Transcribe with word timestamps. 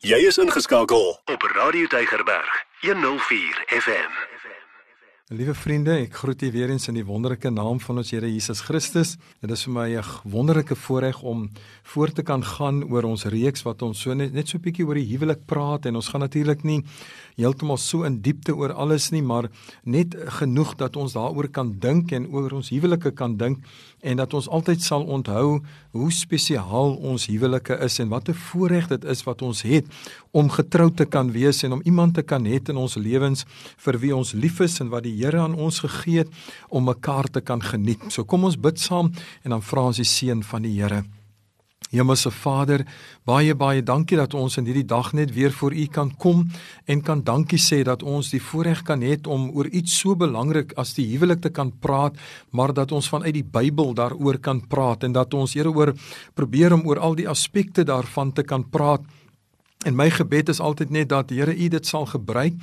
Jy 0.00 0.16
is 0.24 0.38
ingeskakel 0.40 1.10
op 1.28 1.42
Radio 1.52 1.86
Deigerberg 1.92 2.64
104 2.80 3.64
FM. 3.68 4.14
Liewe 5.30 5.52
vriende, 5.54 5.92
ek 6.02 6.16
groet 6.18 6.40
julle 6.40 6.54
weer 6.54 6.70
eens 6.72 6.88
in 6.88 6.96
die 6.96 7.04
wonderlike 7.04 7.52
naam 7.52 7.78
van 7.84 8.00
ons 8.00 8.08
Here 8.10 8.26
Jesus 8.26 8.64
Christus. 8.64 9.12
Dit 9.44 9.52
is 9.52 9.66
vir 9.66 9.72
my 9.74 9.84
'n 10.00 10.04
wonderlike 10.24 10.74
voorreg 10.74 11.20
om 11.22 11.50
voort 11.92 12.14
te 12.14 12.22
kan 12.22 12.42
gaan 12.42 12.82
oor 12.90 13.04
ons 13.04 13.24
reeks 13.24 13.62
wat 13.62 13.82
ons 13.82 14.00
so 14.00 14.14
net, 14.14 14.32
net 14.32 14.48
so 14.48 14.56
'n 14.56 14.62
bietjie 14.62 14.86
oor 14.86 14.94
die 14.94 15.06
huwelik 15.12 15.44
praat 15.46 15.86
en 15.86 15.96
ons 15.96 16.08
gaan 16.08 16.20
natuurlik 16.20 16.64
nie 16.64 16.82
heeltemal 17.36 17.76
so 17.76 18.02
in 18.02 18.22
diepte 18.22 18.56
oor 18.56 18.72
alles 18.72 19.10
nie, 19.10 19.22
maar 19.22 19.50
net 19.84 20.16
genoeg 20.40 20.76
dat 20.76 20.96
ons 20.96 21.12
daaroor 21.12 21.48
kan 21.48 21.78
dink 21.78 22.10
en 22.12 22.26
oor 22.32 22.50
ons 22.52 22.70
huwelike 22.70 23.14
kan 23.14 23.36
dink 23.36 23.58
en 24.00 24.16
dat 24.16 24.34
ons 24.34 24.48
altyd 24.48 24.82
sal 24.82 25.04
onthou 25.04 25.60
hoe 25.90 26.10
spesiaal 26.12 26.94
ons 26.96 27.26
huwelike 27.26 27.78
is 27.84 27.98
en 27.98 28.08
wat 28.08 28.28
'n 28.28 28.34
voorreg 28.34 28.88
dit 28.88 29.04
is 29.04 29.22
wat 29.24 29.42
ons 29.42 29.62
het 29.62 29.86
om 30.30 30.50
getroud 30.50 30.96
te 30.96 31.04
kan 31.04 31.32
wees 31.32 31.62
en 31.62 31.72
om 31.72 31.82
iemand 31.84 32.14
te 32.14 32.22
kan 32.22 32.44
hê 32.44 32.60
in 32.68 32.76
ons 32.76 32.94
lewens 32.94 33.44
vir 33.76 33.98
wie 33.98 34.16
ons 34.16 34.32
lief 34.32 34.60
is 34.60 34.80
en 34.80 34.88
wat 34.88 35.02
die 35.02 35.16
Here 35.20 35.38
aan 35.38 35.54
ons 35.54 35.78
gegee 35.78 36.18
het 36.18 36.28
om 36.68 36.84
mekaar 36.84 37.30
te 37.30 37.40
kan 37.40 37.62
geniet. 37.62 38.00
So 38.08 38.24
kom 38.24 38.44
ons 38.44 38.60
bid 38.60 38.78
saam 38.78 39.12
en 39.42 39.50
dan 39.50 39.62
vra 39.62 39.80
ons 39.82 39.96
die 39.96 40.04
seën 40.04 40.42
van 40.42 40.62
die 40.62 40.80
Here. 40.80 41.19
Hemelse 41.90 42.30
Vader, 42.30 42.84
baie 43.26 43.54
baie 43.58 43.82
dankie 43.82 44.18
dat 44.18 44.34
ons 44.38 44.56
in 44.60 44.68
hierdie 44.68 44.86
dag 44.86 45.10
net 45.18 45.32
weer 45.34 45.50
voor 45.50 45.74
U 45.74 45.86
kan 45.90 46.12
kom 46.22 46.44
en 46.86 47.02
kan 47.02 47.24
dankie 47.26 47.58
sê 47.58 47.80
dat 47.86 48.04
ons 48.06 48.30
die 48.30 48.42
voorreg 48.42 48.84
kan 48.86 49.02
hê 49.02 49.16
om 49.26 49.48
oor 49.50 49.66
iets 49.66 49.96
so 49.98 50.14
belangrik 50.14 50.72
as 50.78 50.94
die 50.94 51.08
huwelik 51.10 51.42
te 51.42 51.50
kan 51.50 51.72
praat, 51.82 52.14
maar 52.54 52.72
dat 52.72 52.92
ons 52.92 53.08
vanuit 53.10 53.34
die 53.34 53.44
Bybel 53.44 53.94
daaroor 53.94 54.38
kan 54.38 54.62
praat 54.70 55.02
en 55.04 55.12
dat 55.12 55.34
ons 55.34 55.54
Here 55.54 55.70
oor 55.74 55.90
probeer 56.34 56.72
om 56.78 56.86
oor 56.86 57.02
al 57.02 57.18
die 57.18 57.28
aspekte 57.28 57.82
daarvan 57.84 58.30
te 58.32 58.46
kan 58.46 58.62
praat 58.70 59.02
En 59.80 59.94
my 59.96 60.10
gebed 60.12 60.50
is 60.52 60.58
altyd 60.60 60.90
net 60.92 61.08
dat 61.08 61.30
Here 61.32 61.54
U 61.56 61.68
dit 61.72 61.86
sal 61.88 62.04
gebruik 62.04 62.56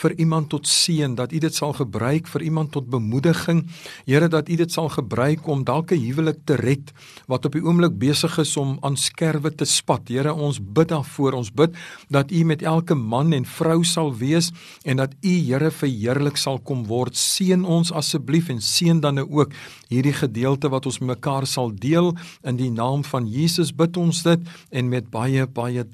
vir 0.00 0.12
iemand 0.16 0.48
tot 0.48 0.64
seën, 0.68 1.12
dat 1.14 1.32
U 1.32 1.38
dit 1.44 1.54
sal 1.54 1.74
gebruik 1.76 2.30
vir 2.32 2.42
iemand 2.46 2.70
tot 2.72 2.86
bemoediging. 2.88 3.66
Here 4.06 4.28
dat 4.32 4.48
U 4.48 4.56
dit 4.56 4.72
sal 4.72 4.88
gebruik 4.88 5.44
om 5.46 5.64
dalk 5.68 5.92
'n 5.92 6.00
huwelik 6.00 6.38
te 6.44 6.56
red 6.56 6.92
wat 7.28 7.44
op 7.44 7.52
die 7.52 7.60
oomblik 7.62 7.98
besig 7.98 8.38
is 8.38 8.56
om 8.56 8.78
aan 8.80 8.96
skerwe 8.96 9.54
te 9.54 9.64
spat. 9.64 10.08
Here, 10.08 10.32
ons 10.32 10.60
bid 10.60 10.88
daarvoor. 10.88 11.32
Ons 11.32 11.52
bid 11.52 11.76
dat 12.08 12.32
U 12.32 12.44
met 12.44 12.62
elke 12.62 12.94
man 12.94 13.32
en 13.32 13.44
vrou 13.44 13.84
sal 13.84 14.16
wees 14.16 14.50
en 14.84 14.96
dat 14.96 15.12
U 15.20 15.28
Here 15.28 15.70
verheerlik 15.70 16.36
sal 16.36 16.58
kom 16.58 16.86
word. 16.86 17.16
Seën 17.16 17.64
ons 17.64 17.92
asseblief 17.92 18.48
en 18.48 18.60
seën 18.60 19.00
dan 19.00 19.14
nou 19.14 19.28
ook 19.30 19.52
hierdie 19.88 20.16
gedeelte 20.16 20.68
wat 20.68 20.86
ons 20.86 20.98
mekaar 20.98 21.46
sal 21.46 21.70
deel 21.74 22.16
in 22.42 22.56
die 22.56 22.70
naam 22.70 23.04
van 23.04 23.28
Jesus 23.28 23.74
bid 23.74 23.96
ons 23.96 24.22
dit 24.22 24.40
en 24.70 24.88
met 24.88 25.10
baie 25.10 25.46
baie 25.46 25.84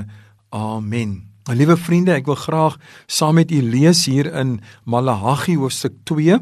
danksegging 0.00 0.26
Amen. 0.48 1.28
Liewe 1.48 1.76
vriende, 1.76 2.14
ek 2.16 2.28
wil 2.28 2.36
graag 2.40 2.76
saam 3.08 3.36
met 3.36 3.50
u 3.52 3.60
lees 3.60 4.06
hier 4.08 4.30
in 4.32 4.58
Maleagi 4.88 5.58
hoofstuk 5.60 5.98
2. 6.08 6.38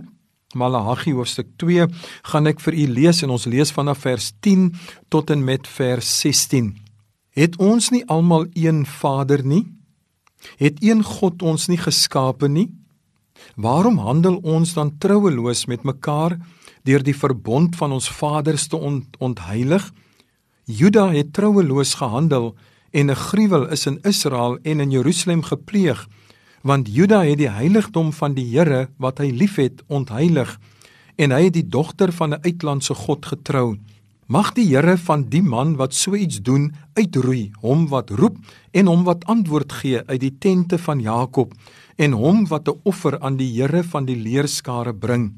Maleagi 0.55 1.15
hoofstuk 1.15 1.49
2 1.59 1.89
gaan 2.31 2.47
ek 2.47 2.63
vir 2.63 2.75
u 2.75 2.85
lees 2.95 3.23
en 3.27 3.33
ons 3.35 3.47
lees 3.51 3.73
vanaf 3.75 4.05
vers 4.07 4.31
10 4.47 4.69
tot 5.11 5.31
en 5.35 5.43
met 5.47 5.67
vers 5.67 6.11
16. 6.23 6.71
Het 7.35 7.59
ons 7.59 7.91
nie 7.91 8.05
almal 8.07 8.47
een 8.55 8.85
Vader 8.87 9.43
nie? 9.43 9.65
Het 10.63 10.79
een 10.83 11.03
God 11.03 11.43
ons 11.43 11.67
nie 11.67 11.81
geskape 11.83 12.47
nie? 12.47 12.69
Waarom 13.59 13.99
handel 13.99 14.39
ons 14.47 14.75
dan 14.79 14.95
troueloos 15.03 15.67
met 15.67 15.83
mekaar 15.83 16.39
deur 16.87 17.03
die 17.03 17.17
verbond 17.17 17.75
van 17.77 17.93
ons 17.99 18.07
vaders 18.07 18.71
te 18.71 18.79
ont 18.79 19.19
ontheilig? 19.19 19.91
Juda 20.67 21.11
het 21.11 21.35
troueloos 21.35 21.99
gehandel 21.99 22.55
en 22.97 23.11
'n 23.11 23.23
gruwel 23.29 23.69
is 23.69 23.87
in 23.87 23.99
Israel 24.03 24.59
en 24.63 24.81
in 24.81 24.91
Jerusalem 24.91 25.43
gepleeg 25.43 26.09
want 26.63 26.89
Juda 26.89 27.23
het 27.25 27.39
die 27.39 27.51
heiligdom 27.51 28.13
van 28.13 28.35
die 28.35 28.47
Here 28.51 28.89
wat 28.97 29.19
hy 29.19 29.31
liefhet 29.31 29.83
ontheilig 29.87 30.59
en 31.17 31.31
hy 31.31 31.43
het 31.45 31.55
die 31.55 31.69
dogter 31.69 32.13
van 32.13 32.35
'n 32.35 32.43
uitlandse 32.43 32.95
god 32.95 33.27
getrou. 33.27 33.77
Mag 34.27 34.53
die 34.53 34.67
Here 34.67 34.97
van 34.97 35.29
die 35.29 35.43
man 35.43 35.77
wat 35.77 35.95
so 35.95 36.15
iets 36.15 36.43
doen 36.43 36.75
uitroei 36.95 37.51
hom 37.61 37.87
wat 37.89 38.11
roep 38.11 38.37
en 38.73 38.87
hom 38.87 39.05
wat 39.05 39.25
antwoord 39.25 39.73
gee 39.73 40.01
uit 40.07 40.21
die 40.21 40.37
tente 40.39 40.79
van 40.79 41.01
Jakob 41.01 41.53
en 41.97 42.13
hom 42.13 42.47
wat 42.47 42.69
'n 42.69 42.81
offer 42.83 43.21
aan 43.21 43.37
die 43.37 43.53
Here 43.61 43.85
van 43.85 44.05
die 44.05 44.17
leerskare 44.17 44.95
bring. 44.95 45.33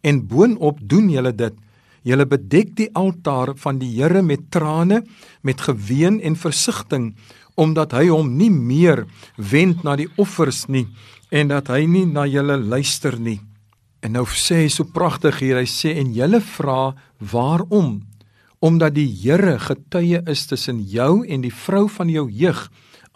En 0.00 0.26
boonop 0.26 0.78
doen 0.82 1.10
julle 1.10 1.34
dit 1.34 1.54
Julle 2.02 2.26
bedek 2.26 2.74
die 2.78 2.88
altaar 2.98 3.52
van 3.62 3.78
die 3.78 3.92
Here 3.94 4.22
met 4.26 4.50
trane, 4.50 5.02
met 5.42 5.62
geween 5.62 6.18
en 6.20 6.34
versigtiging, 6.36 7.12
omdat 7.54 7.94
hy 7.94 8.08
hom 8.10 8.32
nie 8.38 8.50
meer 8.50 9.04
wend 9.36 9.84
na 9.86 9.94
die 10.00 10.08
offers 10.20 10.66
nie 10.68 10.88
en 11.32 11.48
dat 11.48 11.70
hy 11.72 11.84
nie 11.88 12.04
na 12.08 12.26
julle 12.28 12.58
luister 12.58 13.16
nie. 13.20 13.38
En 14.02 14.16
nou 14.16 14.24
sê 14.26 14.64
hy 14.64 14.70
so 14.72 14.84
pragtig 14.84 15.38
hier, 15.40 15.56
hy 15.60 15.68
sê 15.68 15.94
en 16.00 16.10
julle 16.12 16.42
vra 16.44 16.92
waarom? 17.32 18.02
Omdat 18.62 18.96
die 18.98 19.08
Here 19.22 19.56
getuie 19.62 20.20
is 20.28 20.44
tussen 20.50 20.82
jou 20.82 21.22
en 21.24 21.44
die 21.44 21.54
vrou 21.54 21.86
van 21.88 22.10
jou 22.12 22.26
jeug 22.28 22.66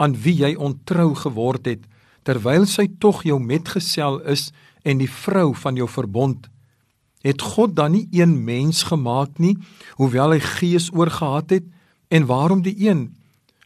aan 0.00 0.16
wie 0.22 0.36
jy 0.44 0.54
ontrou 0.56 1.14
geword 1.18 1.66
het, 1.68 1.82
terwyl 2.24 2.66
sy 2.70 2.86
tog 3.00 3.24
jou 3.26 3.38
metgesel 3.41 4.20
is 4.30 4.50
en 4.86 5.00
die 5.03 5.10
vrou 5.10 5.50
van 5.58 5.78
jou 5.78 5.88
verbond 5.91 6.47
het 7.22 7.43
God 7.43 7.77
dan 7.77 7.93
nie 7.93 8.09
een 8.10 8.44
mens 8.44 8.82
gemaak 8.82 9.38
nie, 9.38 9.56
hoewel 9.97 10.31
hy 10.37 10.41
gees 10.41 10.91
oorgehad 10.93 11.50
het? 11.50 11.65
En 12.09 12.27
waarom 12.27 12.62
die 12.62 12.77
een? 12.88 13.16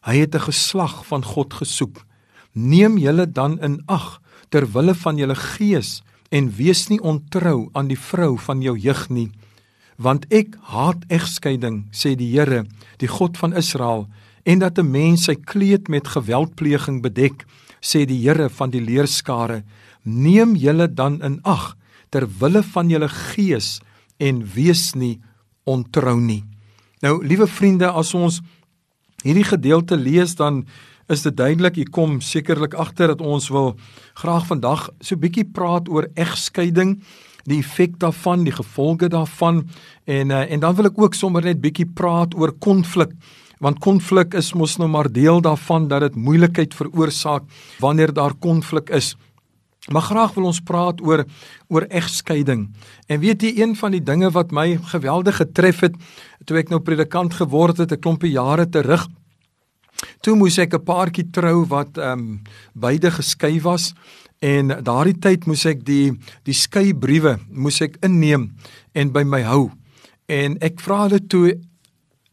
Hy 0.03 0.16
het 0.16 0.34
'n 0.34 0.49
geslag 0.49 1.06
van 1.06 1.25
God 1.25 1.55
gesoek. 1.55 2.05
Neem 2.53 2.99
julle 2.99 3.33
dan 3.33 3.61
in 3.61 3.83
ag 3.87 4.21
ter 4.49 4.66
wille 4.72 4.94
van 4.94 5.16
julle 5.16 5.34
gees 5.34 6.03
en 6.31 6.50
wees 6.56 6.88
nie 6.88 7.00
ontrou 7.00 7.69
aan 7.72 7.88
die 7.91 7.99
vrou 7.99 8.38
van 8.38 8.62
jou 8.62 8.78
jeug 8.78 9.09
nie, 9.11 9.31
want 10.00 10.25
ek 10.32 10.56
haat 10.72 11.05
egskeiding, 11.12 11.84
sê 11.93 12.15
die 12.17 12.31
Here, 12.32 12.65
die 12.99 13.11
God 13.11 13.37
van 13.37 13.53
Israel, 13.53 14.09
en 14.44 14.59
dat 14.59 14.78
'n 14.78 14.91
mens 14.91 15.25
sy 15.25 15.34
kleed 15.34 15.88
met 15.88 16.09
geweldpleging 16.09 17.03
bedek, 17.03 17.44
sê 17.81 18.06
die 18.06 18.22
Here 18.22 18.49
van 18.49 18.71
die 18.71 18.81
leerskare. 18.81 19.65
Neem 20.03 20.56
julle 20.56 20.88
dan 20.94 21.22
in 21.22 21.41
ag 21.43 21.77
ter 22.10 22.26
wille 22.41 22.62
van 22.75 22.91
julle 22.91 23.09
gees 23.09 23.78
en 24.19 24.43
wees 24.54 24.91
nie 24.94 25.19
ontrou 25.65 26.19
nie. 26.21 26.43
Nou, 27.00 27.21
liewe 27.25 27.47
vriende, 27.48 27.88
as 27.88 28.12
ons 28.15 28.41
hierdie 29.25 29.47
gedeelte 29.47 29.97
lees 29.97 30.34
dan 30.37 30.65
is 31.10 31.25
dit 31.26 31.34
duidelik 31.37 31.76
u 31.76 31.84
kom 31.91 32.20
sekerlik 32.22 32.76
agter 32.78 33.10
dat 33.10 33.22
ons 33.25 33.49
wil 33.50 33.75
graag 34.20 34.47
vandag 34.47 34.88
so 35.03 35.19
bietjie 35.19 35.44
praat 35.44 35.88
oor 35.91 36.06
egskeiding, 36.15 37.00
die 37.50 37.59
effek 37.65 37.97
daarvan, 37.99 38.44
die 38.47 38.54
gevolge 38.54 39.09
daarvan 39.10 39.65
en 40.06 40.31
uh, 40.31 40.44
en 40.47 40.62
dan 40.62 40.76
wil 40.78 40.91
ek 40.91 41.00
ook 41.00 41.16
sommer 41.19 41.44
net 41.44 41.62
bietjie 41.62 41.88
praat 41.88 42.37
oor 42.38 42.53
konflik 42.62 43.16
want 43.60 43.81
konflik 43.84 44.34
is 44.38 44.54
mos 44.56 44.78
nou 44.81 44.88
maar 44.88 45.10
deel 45.12 45.43
daarvan 45.44 45.88
dat 45.88 46.06
dit 46.06 46.15
moeilikheid 46.16 46.75
veroorsaak 46.75 47.44
wanneer 47.81 48.12
daar 48.16 48.32
konflik 48.32 48.88
is. 48.88 49.16
Maar 49.89 50.03
graag 50.03 50.35
wil 50.37 50.51
ons 50.51 50.61
praat 50.61 51.01
oor 51.01 51.25
oor 51.69 51.87
egskeiding. 51.89 52.67
En 53.09 53.21
weet 53.21 53.43
jy 53.43 53.53
een 53.57 53.77
van 53.77 53.95
die 53.97 54.03
dinge 54.03 54.31
wat 54.31 54.53
my 54.53 54.77
geweldig 54.93 55.41
getref 55.41 55.81
het 55.81 55.97
toe 56.45 56.59
ek 56.61 56.69
nou 56.69 56.81
predikant 56.85 57.35
geword 57.35 57.79
het 57.79 57.93
'n 57.93 58.01
klompie 58.01 58.33
jare 58.33 58.69
terug. 58.69 59.09
Toe 60.21 60.37
moes 60.37 60.59
ek 60.59 60.75
'n 60.75 60.85
paartjie 60.85 61.31
trou 61.33 61.65
wat 61.67 61.99
ehm 61.99 62.19
um, 62.19 62.43
beide 62.75 63.11
geskei 63.11 63.61
was 63.61 63.95
en 64.39 64.69
daardie 64.69 65.19
tyd 65.19 65.47
moes 65.47 65.65
ek 65.67 65.85
die 65.85 66.12
die 66.45 66.55
skeibriewe 66.55 67.39
moes 67.49 67.81
ek 67.81 67.97
inneem 68.03 68.57
en 68.93 69.12
by 69.12 69.23
my 69.23 69.43
hou. 69.43 69.71
En 70.29 70.57
ek 70.61 70.81
vra 70.81 71.03
hulle 71.09 71.27
toe 71.27 71.61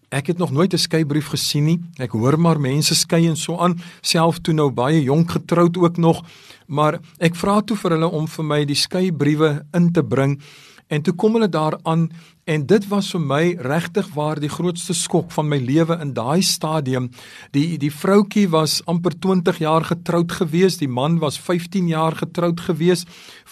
Ek 0.09 0.27
het 0.27 0.37
nog 0.37 0.51
nooit 0.51 0.73
'n 0.73 0.77
skeibrief 0.77 1.27
gesien 1.27 1.63
nie. 1.63 1.79
Ek 1.97 2.11
hoor 2.11 2.39
maar 2.39 2.59
mense 2.59 2.95
skei 2.95 3.27
en 3.27 3.35
so 3.35 3.57
aan, 3.57 3.79
self 4.01 4.39
toe 4.39 4.53
nou 4.53 4.71
baie 4.71 5.03
jonk 5.03 5.31
getroud 5.31 5.77
ook 5.77 5.97
nog, 5.97 6.23
maar 6.67 6.99
ek 7.17 7.35
vra 7.35 7.61
toe 7.61 7.77
vir 7.77 7.91
hulle 7.91 8.07
om 8.07 8.27
vir 8.27 8.45
my 8.45 8.65
die 8.65 8.75
skeibriewe 8.75 9.65
in 9.73 9.91
te 9.91 10.03
bring 10.03 10.39
En 10.87 11.01
toe 11.03 11.13
kom 11.19 11.35
hulle 11.35 11.49
daaraan 11.51 12.07
en 12.47 12.63
dit 12.65 12.85
was 12.87 13.09
vir 13.11 13.23
my 13.27 13.41
regtig 13.59 14.07
waar 14.15 14.39
die 14.39 14.51
grootste 14.51 14.93
skok 14.95 15.33
van 15.35 15.49
my 15.51 15.57
lewe 15.59 15.97
in 15.99 16.13
daai 16.15 16.41
stadium. 16.41 17.09
Die 17.51 17.75
die 17.81 17.91
vroutkie 17.91 18.45
was 18.53 18.79
amper 18.87 19.17
20 19.19 19.59
jaar 19.59 19.83
getroud 19.83 20.31
gewees, 20.31 20.79
die 20.79 20.87
man 20.87 21.19
was 21.19 21.39
15 21.39 21.89
jaar 21.91 22.15
getroud 22.15 22.63
gewees 22.69 23.03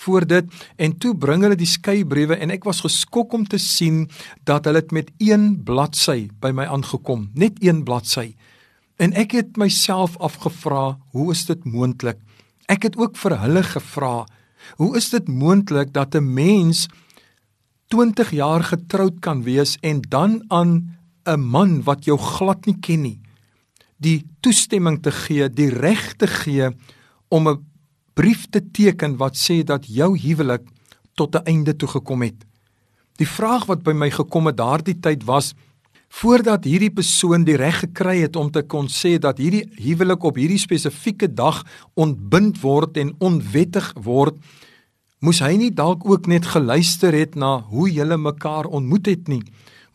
voor 0.05 0.25
dit 0.25 0.47
en 0.79 0.97
toe 0.97 1.11
bring 1.15 1.43
hulle 1.43 1.59
die 1.59 1.67
skeibriewe 1.67 2.39
en 2.39 2.55
ek 2.55 2.63
was 2.63 2.85
geskok 2.87 3.35
om 3.35 3.43
te 3.43 3.59
sien 3.59 4.05
dat 4.47 4.65
hulle 4.65 4.85
dit 4.85 4.95
met 4.95 5.11
een 5.19 5.63
bladsy 5.67 6.29
by 6.39 6.53
my 6.55 6.65
aangekom, 6.71 7.29
net 7.33 7.59
een 7.59 7.83
bladsy. 7.83 8.35
En 8.95 9.11
ek 9.11 9.35
het 9.35 9.57
myself 9.59 10.15
afgevra, 10.23 10.95
hoe 11.11 11.31
is 11.33 11.43
dit 11.49 11.65
moontlik? 11.67 12.21
Ek 12.71 12.87
het 12.87 12.95
ook 12.95 13.17
vir 13.19 13.35
hulle 13.43 13.63
gevra, 13.63 14.25
hoe 14.79 14.95
is 14.97 15.09
dit 15.11 15.27
moontlik 15.27 15.91
dat 15.93 16.15
'n 16.15 16.33
mens 16.33 16.87
20 17.87 18.31
jaar 18.31 18.63
getroud 18.63 19.19
kan 19.19 19.43
wees 19.43 19.77
en 19.81 20.01
dan 20.01 20.43
aan 20.47 20.97
'n 21.25 21.39
man 21.39 21.83
wat 21.83 22.05
jou 22.05 22.17
glad 22.17 22.65
nie 22.65 22.79
ken 22.79 23.01
nie 23.01 23.19
die 24.01 24.25
toestemming 24.43 24.99
te 25.03 25.13
gee, 25.13 25.47
die 25.49 25.71
reg 25.71 26.13
te 26.19 26.27
gee 26.27 26.69
om 27.29 27.47
'n 27.47 27.63
brief 28.13 28.47
te 28.49 28.61
teken 28.61 29.17
wat 29.17 29.35
sê 29.35 29.63
dat 29.63 29.87
jou 29.87 30.17
huwelik 30.17 30.63
tot 31.15 31.35
'n 31.35 31.45
einde 31.45 31.75
toe 31.75 31.87
gekom 31.87 32.21
het. 32.21 32.45
Die 33.17 33.27
vraag 33.27 33.65
wat 33.65 33.83
by 33.83 33.91
my 33.91 34.09
gekom 34.09 34.45
het 34.45 34.57
daardie 34.57 34.99
tyd 34.99 35.23
was 35.23 35.53
voordat 36.09 36.63
hierdie 36.63 36.93
persoon 36.93 37.43
die 37.43 37.55
reg 37.55 37.79
gekry 37.79 38.21
het 38.21 38.35
om 38.35 38.51
te 38.51 38.61
kon 38.61 38.87
sê 38.87 39.17
dat 39.19 39.37
hierdie 39.37 39.69
huwelik 39.75 40.23
op 40.23 40.35
hierdie 40.35 40.59
spesifieke 40.59 41.33
dag 41.33 41.63
ontbind 41.93 42.61
word 42.61 42.97
en 42.97 43.15
onwettig 43.19 43.93
word, 44.03 44.35
moes 45.25 45.39
hy 45.41 45.55
nie 45.57 45.71
dalk 45.73 46.03
ook 46.05 46.27
net 46.29 46.45
geluister 46.53 47.15
het 47.17 47.33
na 47.33 47.57
hoe 47.71 47.87
julle 47.89 48.17
mekaar 48.21 48.67
ontmoet 48.69 49.07
het 49.09 49.29
nie. 49.31 49.41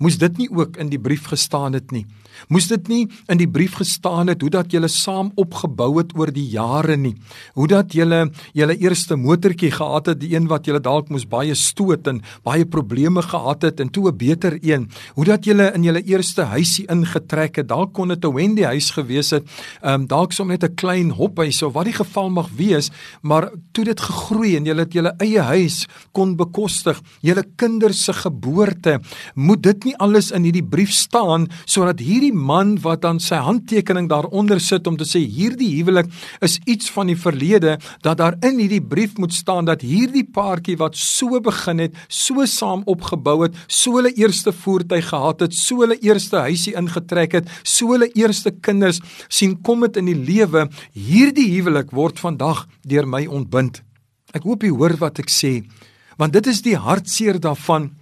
Moes 0.03 0.17
dit 0.19 0.41
nie 0.41 0.49
ook 0.51 0.79
in 0.83 0.91
die 0.91 0.99
brief 0.99 1.29
gestaan 1.31 1.77
het 1.77 1.93
nie. 1.95 2.07
Moes 2.49 2.69
dit 2.69 2.89
nie 2.89 3.09
in 3.29 3.39
die 3.39 3.49
brief 3.49 3.75
gestaan 3.81 4.29
het 4.29 4.41
hoe 4.41 4.51
dat 4.51 4.73
julle 4.73 4.89
saam 4.89 5.33
opgebou 5.41 5.99
het 5.99 6.15
oor 6.19 6.33
die 6.33 6.47
jare 6.51 6.97
nie. 6.97 7.15
Hoe 7.55 7.69
dat 7.69 7.93
julle 7.93 8.31
julle 8.53 8.77
eerste 8.79 9.17
motortjie 9.17 9.71
gehad 9.71 10.07
het, 10.07 10.21
die 10.21 10.35
een 10.35 10.49
wat 10.49 10.67
julle 10.67 10.81
dalk 10.81 11.11
moes 11.11 11.27
baie 11.29 11.55
stoot 11.55 12.07
en 12.07 12.23
baie 12.47 12.67
probleme 12.67 13.23
gehad 13.23 13.63
het 13.63 13.81
en 13.81 13.91
toe 13.91 14.09
'n 14.11 14.17
beter 14.17 14.59
een. 14.63 14.89
Hoe 15.15 15.25
dat 15.25 15.45
julle 15.45 15.73
in 15.75 15.83
julle 15.83 16.03
eerste 16.03 16.43
huisie 16.43 16.87
ingetrek 16.89 17.57
het, 17.57 17.69
dalk 17.69 17.93
kon 17.93 18.09
dit 18.09 18.25
'n 18.25 18.35
Wendy 18.35 18.63
huis 18.63 18.91
gewees 18.91 19.31
het, 19.31 19.45
ehm 19.83 20.01
um, 20.01 20.07
dalk 20.07 20.33
som 20.33 20.49
net 20.49 20.65
'n 20.65 20.75
klein 20.75 21.11
hophuis 21.11 21.63
of 21.63 21.73
wat 21.73 21.85
die 21.85 21.95
geval 21.95 22.31
mag 22.31 22.49
wees, 22.57 22.91
maar 23.23 23.51
toe 23.73 23.85
dit 23.85 24.01
gegroei 24.01 24.57
en 24.57 24.65
julle 24.65 24.81
het 24.81 24.93
julle 24.93 25.15
eie 25.19 25.41
huis 25.41 25.87
kon 26.13 26.37
bekostig, 26.37 27.01
julle 27.21 27.45
kinders 27.57 28.05
se 28.05 28.13
geboorte, 28.13 29.01
moet 29.35 29.63
dit 29.63 29.85
nie 29.85 29.97
alles 29.97 30.31
in 30.31 30.43
hierdie 30.43 30.65
brief 30.65 30.93
staan 30.93 31.49
sodat 31.65 31.99
hierdie 31.99 32.20
hierdie 32.21 32.37
man 32.37 32.75
wat 32.85 33.01
dan 33.01 33.17
sy 33.23 33.39
handtekening 33.41 34.05
daaronder 34.11 34.61
sit 34.61 34.85
om 34.91 34.97
te 35.01 35.07
sê 35.09 35.23
hierdie 35.25 35.71
huwelik 35.79 36.11
is 36.45 36.59
iets 36.69 36.91
van 36.93 37.09
die 37.09 37.17
verlede 37.17 37.79
dat 38.05 38.19
daar 38.21 38.37
in 38.45 38.59
hierdie 38.61 38.83
brief 38.85 39.17
moet 39.17 39.33
staan 39.33 39.65
dat 39.65 39.81
hierdie 39.81 40.27
paartjie 40.29 40.77
wat 40.77 40.99
so 41.01 41.41
begin 41.41 41.81
het, 41.81 41.97
so 42.09 42.45
saam 42.45 42.83
opgebou 42.85 43.39
het, 43.47 43.57
so 43.69 43.97
hulle 43.97 44.13
eerste 44.21 44.53
voertuig 44.53 45.09
gehad 45.09 45.47
het, 45.47 45.57
so 45.57 45.81
hulle 45.81 45.97
eerste 46.05 46.43
huisie 46.45 46.75
ingetrek 46.77 47.39
het, 47.39 47.49
so 47.65 47.95
hulle 47.95 48.11
eerste 48.13 48.53
kinders 48.53 49.01
sien 49.33 49.57
kom 49.65 49.87
dit 49.87 49.97
in 50.03 50.13
die 50.13 50.19
lewe, 50.19 50.67
hierdie 50.93 51.49
huwelik 51.55 51.95
word 51.97 52.21
vandag 52.21 52.67
deur 52.85 53.09
my 53.09 53.25
ontbind. 53.31 53.81
Ek 54.37 54.45
hoop 54.45 54.67
jy 54.67 54.75
hoor 54.77 54.99
wat 55.01 55.25
ek 55.25 55.33
sê, 55.33 55.63
want 56.21 56.37
dit 56.37 56.53
is 56.53 56.61
die 56.69 56.77
hartseer 56.77 57.41
daarvan 57.41 57.95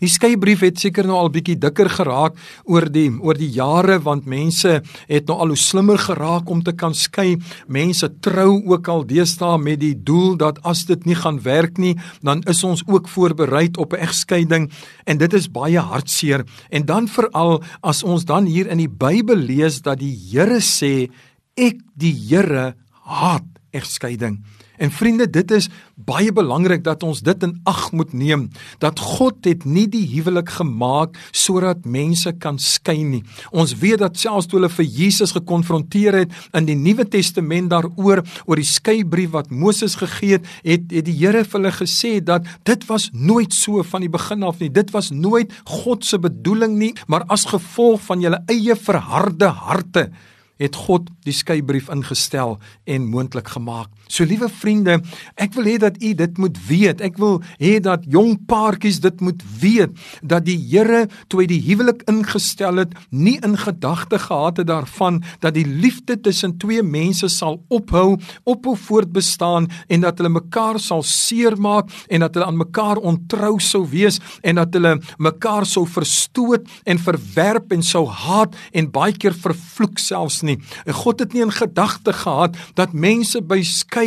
Die 0.00 0.10
skeybrief 0.10 0.62
het 0.66 0.78
seker 0.80 1.06
nou 1.06 1.16
al 1.18 1.30
bietjie 1.32 1.58
dikker 1.60 1.90
geraak 1.90 2.38
oor 2.64 2.88
die 2.92 3.08
oor 3.20 3.38
die 3.38 3.50
jare 3.54 3.98
want 4.04 4.26
mense 4.26 4.80
het 5.08 5.28
nou 5.28 5.38
al 5.38 5.54
hoe 5.54 5.60
slimmer 5.60 5.98
geraak 5.98 6.50
om 6.50 6.62
te 6.62 6.72
kan 6.72 6.94
skei. 6.94 7.36
Mense 7.66 8.10
trou 8.24 8.62
ook 8.66 8.88
al 8.88 9.06
deesdae 9.08 9.58
met 9.58 9.80
die 9.80 9.94
doel 9.94 10.36
dat 10.40 10.60
as 10.66 10.84
dit 10.88 11.06
nie 11.06 11.16
gaan 11.18 11.40
werk 11.42 11.78
nie, 11.78 11.96
dan 12.22 12.42
is 12.50 12.64
ons 12.64 12.84
ook 12.86 13.08
voorberei 13.08 13.68
op 13.78 13.92
'n 13.92 14.02
egskeiding 14.06 14.70
en 15.04 15.18
dit 15.18 15.32
is 15.32 15.50
baie 15.50 15.78
hartseer. 15.78 16.44
En 16.70 16.84
dan 16.84 17.08
veral 17.08 17.62
as 17.80 18.02
ons 18.02 18.24
dan 18.24 18.46
hier 18.46 18.66
in 18.66 18.78
die 18.78 18.88
Bybel 18.88 19.36
lees 19.36 19.82
dat 19.82 19.98
die 19.98 20.16
Here 20.30 20.60
sê 20.60 21.10
ek 21.56 21.76
die 21.94 22.14
Here 22.28 22.74
haat 23.04 23.57
egskeiding. 23.70 24.40
En 24.78 24.90
vriende, 24.94 25.26
dit 25.30 25.50
is 25.50 25.66
baie 25.94 26.30
belangrik 26.32 26.84
dat 26.86 27.02
ons 27.02 27.20
dit 27.26 27.42
in 27.42 27.56
ag 27.66 27.88
moet 27.92 28.12
neem 28.14 28.46
dat 28.82 29.00
God 29.02 29.42
het 29.48 29.64
nie 29.66 29.88
die 29.90 30.04
huwelik 30.12 30.52
gemaak 30.54 31.16
sodat 31.34 31.82
mense 31.84 32.30
kan 32.38 32.60
skei 32.62 33.02
nie. 33.02 33.24
Ons 33.50 33.74
weet 33.82 33.98
dat 34.04 34.20
selfs 34.20 34.46
toe 34.46 34.60
hulle 34.60 34.70
vir 34.70 34.86
Jesus 34.86 35.34
gekonfronteer 35.34 36.20
het 36.22 36.38
in 36.54 36.68
die 36.70 36.78
Nuwe 36.78 37.08
Testament 37.10 37.72
daaroor 37.74 38.22
oor 38.46 38.62
die 38.62 38.68
skeibrief 38.68 39.34
wat 39.34 39.50
Moses 39.50 39.98
gegee 39.98 40.38
het, 40.38 40.46
het, 40.62 40.86
het 40.94 41.08
die 41.08 41.16
Here 41.18 41.42
vir 41.42 41.58
hulle 41.58 41.74
gesê 41.74 42.14
dat 42.22 42.46
dit 42.68 42.86
was 42.86 43.10
nooit 43.12 43.54
so 43.54 43.82
van 43.82 44.06
die 44.06 44.12
begin 44.12 44.46
af 44.46 44.62
nie. 44.62 44.70
Dit 44.70 44.94
was 44.94 45.10
nooit 45.10 45.52
God 45.82 46.06
se 46.06 46.20
bedoeling 46.22 46.78
nie, 46.78 46.94
maar 47.10 47.26
as 47.26 47.48
gevolg 47.50 48.04
van 48.06 48.22
julle 48.22 48.44
eie 48.46 48.78
verharde 48.78 49.50
harte 49.66 50.08
het 50.58 50.76
God 50.76 51.10
die 51.26 51.34
skeybrief 51.34 51.88
ingestel 51.92 52.58
en 52.84 53.06
moontlik 53.06 53.48
gemaak. 53.54 53.90
So 54.08 54.24
liewe 54.24 54.48
vriende, 54.48 54.98
ek 55.36 55.54
wil 55.56 55.68
hê 55.68 55.76
dat 55.80 55.98
u 56.02 56.14
dit 56.16 56.38
moet 56.40 56.56
weet. 56.68 57.02
Ek 57.04 57.18
wil 57.20 57.38
hê 57.60 57.76
dat 57.84 58.06
jong 58.08 58.38
paartjies 58.48 59.02
dit 59.04 59.20
moet 59.20 59.42
weet 59.60 59.92
dat 60.24 60.46
die 60.48 60.56
Here 60.68 61.06
toe 61.28 61.42
hy 61.42 61.46
die 61.50 61.60
huwelik 61.64 62.02
ingestel 62.10 62.80
het, 62.82 62.94
nie 63.12 63.36
in 63.44 63.56
gedagte 63.60 64.18
gehad 64.20 64.60
het 64.60 64.68
daarvan 64.70 65.20
dat 65.44 65.56
die 65.56 65.66
liefde 65.66 66.18
tussen 66.20 66.56
twee 66.60 66.82
mense 66.82 67.28
sal 67.32 67.60
ophou, 67.72 68.16
ophou 68.48 68.74
voortbestaan 68.76 69.68
en 69.88 70.04
dat 70.04 70.20
hulle 70.20 70.32
mekaar 70.38 70.80
sal 70.82 71.04
seermaak 71.06 71.92
en 72.08 72.24
dat 72.24 72.36
hulle 72.36 72.48
aan 72.48 72.60
mekaar 72.60 73.00
ontrou 73.00 73.56
sou 73.62 73.84
wees 73.92 74.20
en 74.42 74.60
dat 74.60 74.74
hulle 74.76 74.96
mekaar 75.18 75.66
sou 75.68 75.84
verstoot 75.88 76.66
en 76.88 77.00
verwerp 77.02 77.72
en 77.76 77.84
sou 77.84 78.06
haat 78.08 78.56
en 78.72 78.90
baie 78.92 79.16
keer 79.16 79.36
vervloek 79.36 80.00
selfs 80.02 80.40
nie. 80.46 80.58
En 80.86 80.96
God 80.96 81.24
het 81.24 81.36
nie 81.36 81.44
in 81.44 81.54
gedagte 81.54 82.14
gehad 82.16 82.56
dat 82.78 82.96
mense 82.96 83.40
by 83.44 83.60
skei 83.66 83.97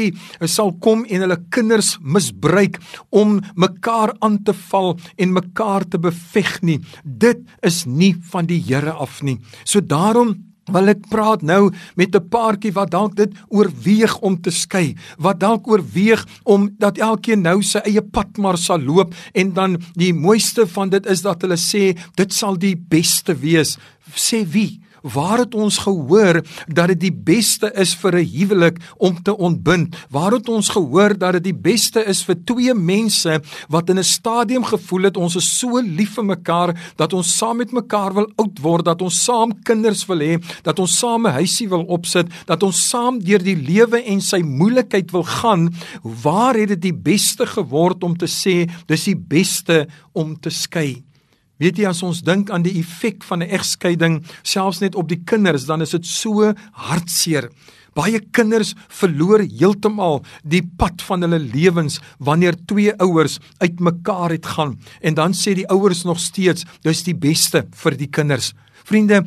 sal 0.49 0.73
kom 0.83 1.05
en 1.07 1.25
hulle 1.25 1.39
kinders 1.53 1.97
misbruik 2.01 2.79
om 3.09 3.39
mekaar 3.55 4.15
aan 4.19 4.41
te 4.43 4.53
val 4.69 4.95
en 5.17 5.35
mekaar 5.37 5.87
te 5.87 5.99
beveg 6.01 6.61
nie. 6.61 6.79
Dit 7.03 7.43
is 7.61 7.85
nie 7.85 8.15
van 8.31 8.47
die 8.49 8.61
Here 8.61 8.93
af 8.93 9.21
nie. 9.23 9.39
So 9.65 9.81
daarom 9.81 10.51
wil 10.71 10.91
ek 10.93 11.07
praat 11.09 11.41
nou 11.41 11.71
met 11.95 12.15
'n 12.15 12.29
paartjie 12.29 12.73
wat 12.73 12.91
dalk 12.91 13.15
dit 13.15 13.31
oorweeg 13.49 14.19
om 14.21 14.41
te 14.41 14.51
skei, 14.51 14.95
wat 15.17 15.39
dalk 15.39 15.67
oorweeg 15.67 16.25
om 16.43 16.69
dat 16.77 16.97
elkeen 16.97 17.41
nou 17.41 17.61
sy 17.61 17.79
eie 17.79 18.01
pad 18.01 18.37
maar 18.37 18.57
sal 18.57 18.79
loop 18.79 19.13
en 19.33 19.53
dan 19.53 19.81
die 19.95 20.13
mooiste 20.13 20.67
van 20.67 20.89
dit 20.89 21.05
is 21.05 21.21
dat 21.21 21.41
hulle 21.41 21.57
sê 21.57 21.97
dit 22.15 22.33
sal 22.33 22.57
die 22.57 22.75
beste 22.75 23.33
wees. 23.33 23.77
Sê 24.15 24.45
wie? 24.45 24.80
Waar 25.01 25.37
het 25.37 25.55
ons 25.55 25.77
gehoor 25.81 26.41
dat 26.67 26.91
dit 26.93 26.99
die 27.07 27.13
beste 27.13 27.71
is 27.73 27.95
vir 27.95 28.21
'n 28.21 28.25
huwelik 28.25 28.77
om 28.97 29.21
te 29.23 29.37
ontbind? 29.37 29.95
Waar 30.09 30.31
het 30.31 30.49
ons 30.49 30.69
gehoor 30.69 31.17
dat 31.17 31.33
dit 31.33 31.43
die 31.43 31.61
beste 31.61 32.05
is 32.05 32.23
vir 32.23 32.35
twee 32.45 32.73
mense 32.73 33.41
wat 33.69 33.89
in 33.89 33.97
'n 33.97 34.03
stadium 34.03 34.63
gevoel 34.63 35.03
het 35.03 35.17
ons 35.17 35.35
is 35.35 35.59
so 35.59 35.81
lief 35.81 36.13
vir 36.13 36.25
mekaar 36.25 36.93
dat 36.95 37.13
ons 37.13 37.37
saam 37.37 37.57
met 37.57 37.71
mekaar 37.71 38.13
wil 38.13 38.31
oud 38.35 38.59
word, 38.59 38.85
dat 38.85 39.01
ons 39.01 39.23
saam 39.23 39.61
kinders 39.63 40.05
wil 40.05 40.19
hê, 40.19 40.37
dat 40.63 40.79
ons 40.79 40.97
saam 40.97 41.25
'n 41.25 41.33
huisie 41.33 41.69
wil 41.69 41.83
opsit, 41.83 42.27
dat 42.45 42.63
ons 42.63 42.89
saam 42.89 43.19
deur 43.19 43.43
die 43.43 43.55
lewe 43.55 44.03
en 44.03 44.21
sy 44.21 44.41
moeilikheid 44.41 45.11
wil 45.11 45.23
gaan? 45.23 45.73
Waar 46.03 46.55
het 46.55 46.67
dit 46.67 46.81
die 46.81 46.93
beste 46.93 47.45
geword 47.45 48.03
om 48.03 48.17
te 48.17 48.27
sê 48.27 48.69
dis 48.85 49.03
die 49.03 49.17
beste 49.17 49.87
om 50.13 50.39
te 50.39 50.49
skei? 50.49 51.10
Weet 51.61 51.77
jy 51.77 51.85
as 51.85 52.01
ons 52.01 52.23
dink 52.25 52.49
aan 52.49 52.63
die 52.65 52.79
effek 52.79 53.21
van 53.29 53.43
'n 53.43 53.53
egskeiding 53.53 54.23
selfs 54.41 54.81
net 54.81 54.95
op 54.95 55.07
die 55.07 55.21
kinders, 55.21 55.65
dan 55.65 55.81
is 55.81 55.91
dit 55.91 56.05
so 56.05 56.53
hartseer. 56.73 57.51
Baie 57.93 58.19
kinders 58.31 58.73
verloor 58.89 59.43
heeltemal 59.43 60.23
die 60.43 60.63
pad 60.63 61.01
van 61.01 61.21
hulle 61.21 61.39
lewens 61.39 61.99
wanneer 62.19 62.55
twee 62.65 62.93
ouers 62.97 63.39
uitmekaar 63.59 64.31
het 64.31 64.45
gaan 64.45 64.79
en 65.01 65.13
dan 65.13 65.33
sê 65.33 65.53
die 65.53 65.67
ouers 65.67 66.03
nog 66.03 66.19
steeds 66.19 66.65
dis 66.81 67.03
die 67.03 67.15
beste 67.15 67.67
vir 67.83 67.97
die 67.97 68.07
kinders. 68.07 68.53
Vriende, 68.83 69.25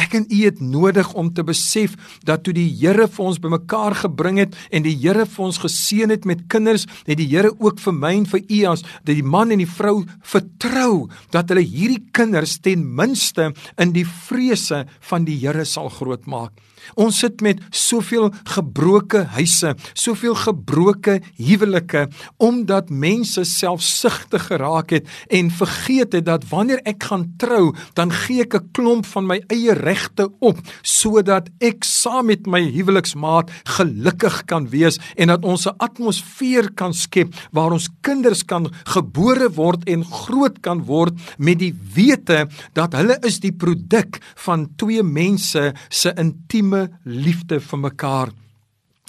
Ek 0.00 0.14
en 0.16 0.24
u 0.24 0.38
het 0.46 0.60
nodig 0.64 1.10
om 1.20 1.28
te 1.36 1.44
besef 1.44 1.94
dat 2.24 2.46
toe 2.46 2.54
die 2.56 2.68
Here 2.80 3.04
vir 3.12 3.26
ons 3.26 3.40
bymekaar 3.42 3.98
gebring 4.06 4.40
het 4.40 4.56
en 4.72 4.86
die 4.86 4.94
Here 4.96 5.26
vir 5.28 5.44
ons 5.44 5.60
geseën 5.60 6.12
het 6.14 6.24
met 6.28 6.46
kinders, 6.52 6.86
het 7.04 7.20
die 7.20 7.28
Here 7.28 7.52
ook 7.52 7.80
vir 7.82 7.96
my 7.98 8.14
en 8.22 8.26
vir 8.30 8.40
u 8.40 8.62
as 8.72 8.84
dat 9.04 9.12
die 9.12 9.26
man 9.34 9.52
en 9.52 9.60
die 9.60 9.68
vrou 9.68 10.02
vertrou 10.24 11.08
dat 11.34 11.52
hulle 11.52 11.64
hierdie 11.66 12.00
kinders 12.16 12.56
ten 12.64 12.86
minste 12.96 13.52
in 13.76 13.92
die 13.92 14.06
vrese 14.08 14.86
van 15.10 15.28
die 15.28 15.36
Here 15.44 15.66
sal 15.68 15.92
grootmaak. 15.92 16.56
Ons 16.94 17.18
sit 17.22 17.40
met 17.40 17.60
soveel 17.70 18.30
gebroke 18.54 19.24
huise, 19.36 19.74
soveel 19.94 20.34
gebroke 20.34 21.20
huwelike 21.38 22.08
omdat 22.42 22.90
mense 22.90 23.44
selfsugtig 23.48 24.48
geraak 24.50 24.90
het 24.90 25.08
en 25.32 25.50
vergeet 25.50 26.16
het 26.16 26.26
dat 26.26 26.46
wanneer 26.50 26.80
ek 26.88 27.08
gaan 27.10 27.26
trou, 27.38 27.72
dan 27.94 28.12
gee 28.12 28.42
ek 28.42 28.54
'n 28.54 28.68
klomp 28.72 29.06
van 29.06 29.26
my 29.26 29.38
eie 29.48 29.74
regte 29.74 30.28
op 30.40 30.58
sodat 30.82 31.48
ek 31.60 31.84
saam 31.84 32.26
met 32.26 32.46
my 32.46 32.60
huweliksmaat 32.60 33.50
gelukkig 33.76 34.44
kan 34.46 34.68
wees 34.68 34.98
en 35.16 35.28
dat 35.28 35.44
ons 35.44 35.66
'n 35.66 35.76
atmosfeer 35.78 36.72
kan 36.74 36.94
skep 36.94 37.34
waar 37.52 37.72
ons 37.72 37.88
kinders 38.00 38.42
kan 38.44 38.70
gebore 38.84 39.48
word 39.50 39.84
en 39.84 40.04
groot 40.04 40.60
kan 40.60 40.84
word 40.84 41.14
met 41.38 41.58
die 41.58 41.74
wete 41.94 42.48
dat 42.72 42.92
hulle 42.92 43.16
is 43.22 43.40
die 43.40 43.52
produk 43.52 44.20
van 44.46 44.68
twee 44.76 45.02
mense 45.02 45.72
se 45.88 46.12
intieme 46.16 46.71
intieme 46.72 46.90
liefde 47.04 47.60
vir 47.60 47.78
mekaar. 47.78 48.32